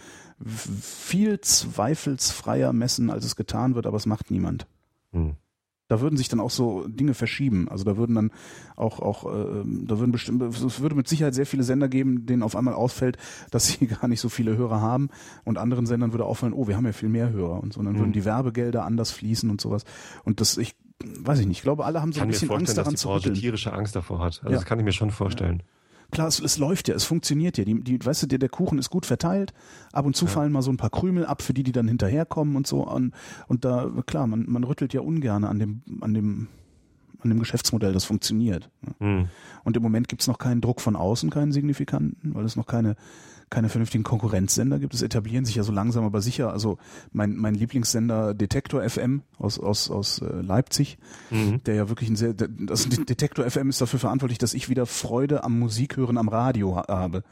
[0.45, 4.67] viel zweifelsfreier messen, als es getan wird, aber es macht niemand.
[5.11, 5.35] Hm
[5.87, 7.69] da würden sich dann auch so Dinge verschieben.
[7.69, 8.31] Also da würden dann
[8.75, 12.43] auch, auch äh, da würden bestimmt, es würde mit Sicherheit sehr viele Sender geben, denen
[12.43, 13.17] auf einmal ausfällt,
[13.51, 15.09] dass sie gar nicht so viele Hörer haben
[15.45, 17.79] und anderen Sendern würde auffallen, oh, wir haben ja viel mehr Hörer und so.
[17.79, 17.99] Und dann mhm.
[17.99, 19.85] würden die Werbegelder anders fließen und sowas.
[20.23, 22.95] Und das, ich weiß ich nicht, ich glaube, alle haben so ein bisschen Angst daran
[22.95, 23.35] zu rütteln.
[23.35, 24.39] tierische Angst davor hat.
[24.39, 24.55] Also ja.
[24.55, 25.59] das kann ich mir schon vorstellen.
[25.59, 25.76] Ja
[26.11, 27.65] klar, es, es läuft ja, es funktioniert ja.
[27.65, 29.53] Die, die, weißt du, der, der Kuchen ist gut verteilt.
[29.91, 30.31] Ab und zu ja.
[30.31, 32.87] fallen mal so ein paar Krümel ab, für die, die dann hinterherkommen und so.
[32.87, 33.13] Und,
[33.47, 36.47] und da, klar, man, man rüttelt ja ungern an dem, an dem,
[37.19, 38.69] an dem Geschäftsmodell, das funktioniert.
[38.99, 39.27] Mhm.
[39.63, 42.95] Und im Moment gibt's noch keinen Druck von außen, keinen signifikanten, weil es noch keine
[43.49, 44.93] keine vernünftigen Konkurrenzsender gibt.
[44.93, 46.51] Es etablieren sich ja so langsam, aber sicher.
[46.51, 46.77] Also
[47.11, 50.97] mein, mein Lieblingssender Detektor FM aus, aus, aus äh, Leipzig,
[51.29, 51.63] mhm.
[51.63, 55.43] der ja wirklich ein sehr, das Detektor FM ist dafür verantwortlich, dass ich wieder Freude
[55.43, 57.23] am Musikhören am Radio habe.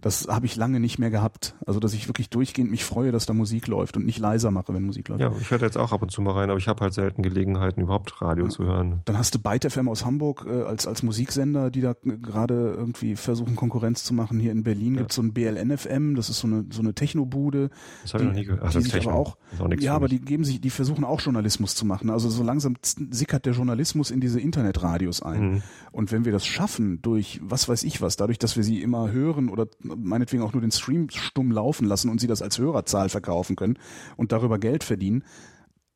[0.00, 1.54] Das habe ich lange nicht mehr gehabt.
[1.66, 4.72] Also, dass ich wirklich durchgehend mich freue, dass da Musik läuft und nicht leiser mache,
[4.74, 5.20] wenn Musik läuft.
[5.20, 7.22] Ja, ich höre jetzt auch ab und zu mal rein, aber ich habe halt selten
[7.22, 8.50] Gelegenheiten, überhaupt Radio ja.
[8.50, 9.00] zu hören.
[9.04, 13.16] Dann hast du Byte FM aus Hamburg äh, als, als Musiksender, die da gerade irgendwie
[13.16, 14.38] versuchen, Konkurrenz zu machen.
[14.38, 15.00] Hier in Berlin ja.
[15.00, 17.70] gibt es so ein BLN FM, das ist so eine, so eine Technobude.
[18.02, 18.62] Das habe ich noch nie gehört.
[18.64, 19.10] Ach, das ist Techno.
[19.10, 22.10] Aber auch, ist auch ja, aber die geben sich, die versuchen auch Journalismus zu machen.
[22.10, 25.52] Also so langsam sickert der Journalismus in diese Internetradios ein.
[25.52, 25.62] Mhm.
[25.92, 29.10] Und wenn wir das schaffen, durch was weiß ich was, dadurch, dass wir sie immer
[29.10, 29.66] hören oder
[29.96, 33.78] meinetwegen auch nur den Stream stumm laufen lassen und sie das als Hörerzahl verkaufen können
[34.16, 35.24] und darüber Geld verdienen,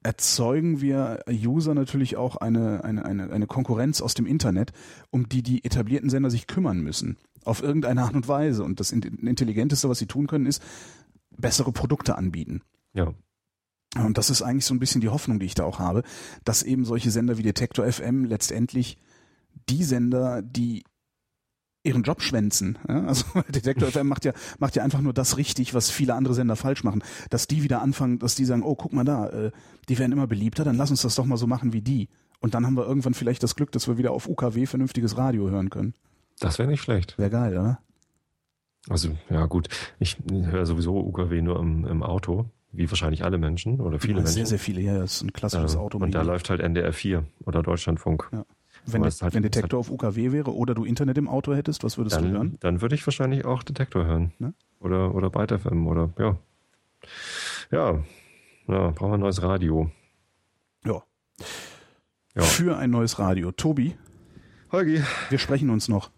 [0.03, 4.73] erzeugen wir User natürlich auch eine, eine, eine, eine Konkurrenz aus dem Internet,
[5.11, 7.17] um die die etablierten Sender sich kümmern müssen.
[7.45, 8.65] Auf irgendeine Art und Weise.
[8.65, 10.63] Und das Intelligenteste, was sie tun können, ist
[11.37, 12.63] bessere Produkte anbieten.
[12.95, 13.13] Ja.
[13.97, 16.03] Und das ist eigentlich so ein bisschen die Hoffnung, die ich da auch habe,
[16.45, 18.99] dass eben solche Sender wie Detektor FM letztendlich
[19.69, 20.85] die Sender, die
[21.85, 22.79] ihren Job schwänzen.
[22.89, 23.05] Ja?
[23.07, 26.57] Also Detektor FM macht ja macht ja einfach nur das richtig, was viele andere Sender
[26.57, 27.03] falsch machen.
[27.31, 29.51] Dass die wieder anfangen, dass die sagen, oh guck mal da, äh,
[29.89, 32.09] die werden immer beliebter, dann lass uns das doch mal so machen wie die.
[32.41, 35.49] Und dann haben wir irgendwann vielleicht das Glück, dass wir wieder auf UKW vernünftiges Radio
[35.49, 35.95] hören können.
[36.41, 37.17] Das wäre nicht schlecht.
[37.19, 37.79] Wäre geil, oder?
[38.89, 39.69] Also ja gut,
[40.01, 44.19] ich höre sowieso UKW nur im, im Auto wie wahrscheinlich alle Menschen oder viele ja,
[44.21, 44.35] Menschen.
[44.35, 45.99] Sehr, sehr viele, ja, das ist ein klassisches äh, Auto.
[45.99, 48.29] Und da läuft halt NDR 4 oder Deutschlandfunk.
[48.33, 48.45] Ja.
[48.85, 51.85] Wenn, de halt, wenn Detektor halt, auf UKW wäre oder du Internet im Auto hättest,
[51.85, 52.57] was würdest dann, du hören?
[52.61, 54.33] Dann würde ich wahrscheinlich auch Detektor hören.
[54.39, 54.55] Ne?
[54.81, 56.37] Oder, oder Byte FM oder ja.
[57.71, 58.05] Ja,
[58.69, 59.91] ja brauchen wir ein neues Radio.
[60.85, 61.03] Ja.
[62.35, 62.43] ja.
[62.43, 63.53] Für ein neues Radio.
[63.53, 63.97] Tobi.
[64.73, 65.03] Holgi.
[65.29, 66.11] Wir sprechen uns noch.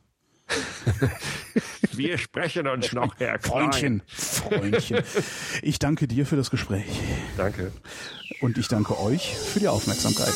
[1.92, 4.02] Wir sprechen uns noch, Herr Freundchen.
[4.06, 5.02] Freundchen.
[5.62, 6.86] Ich danke dir für das Gespräch.
[7.36, 7.72] Danke.
[8.40, 10.34] Und ich danke euch für die Aufmerksamkeit.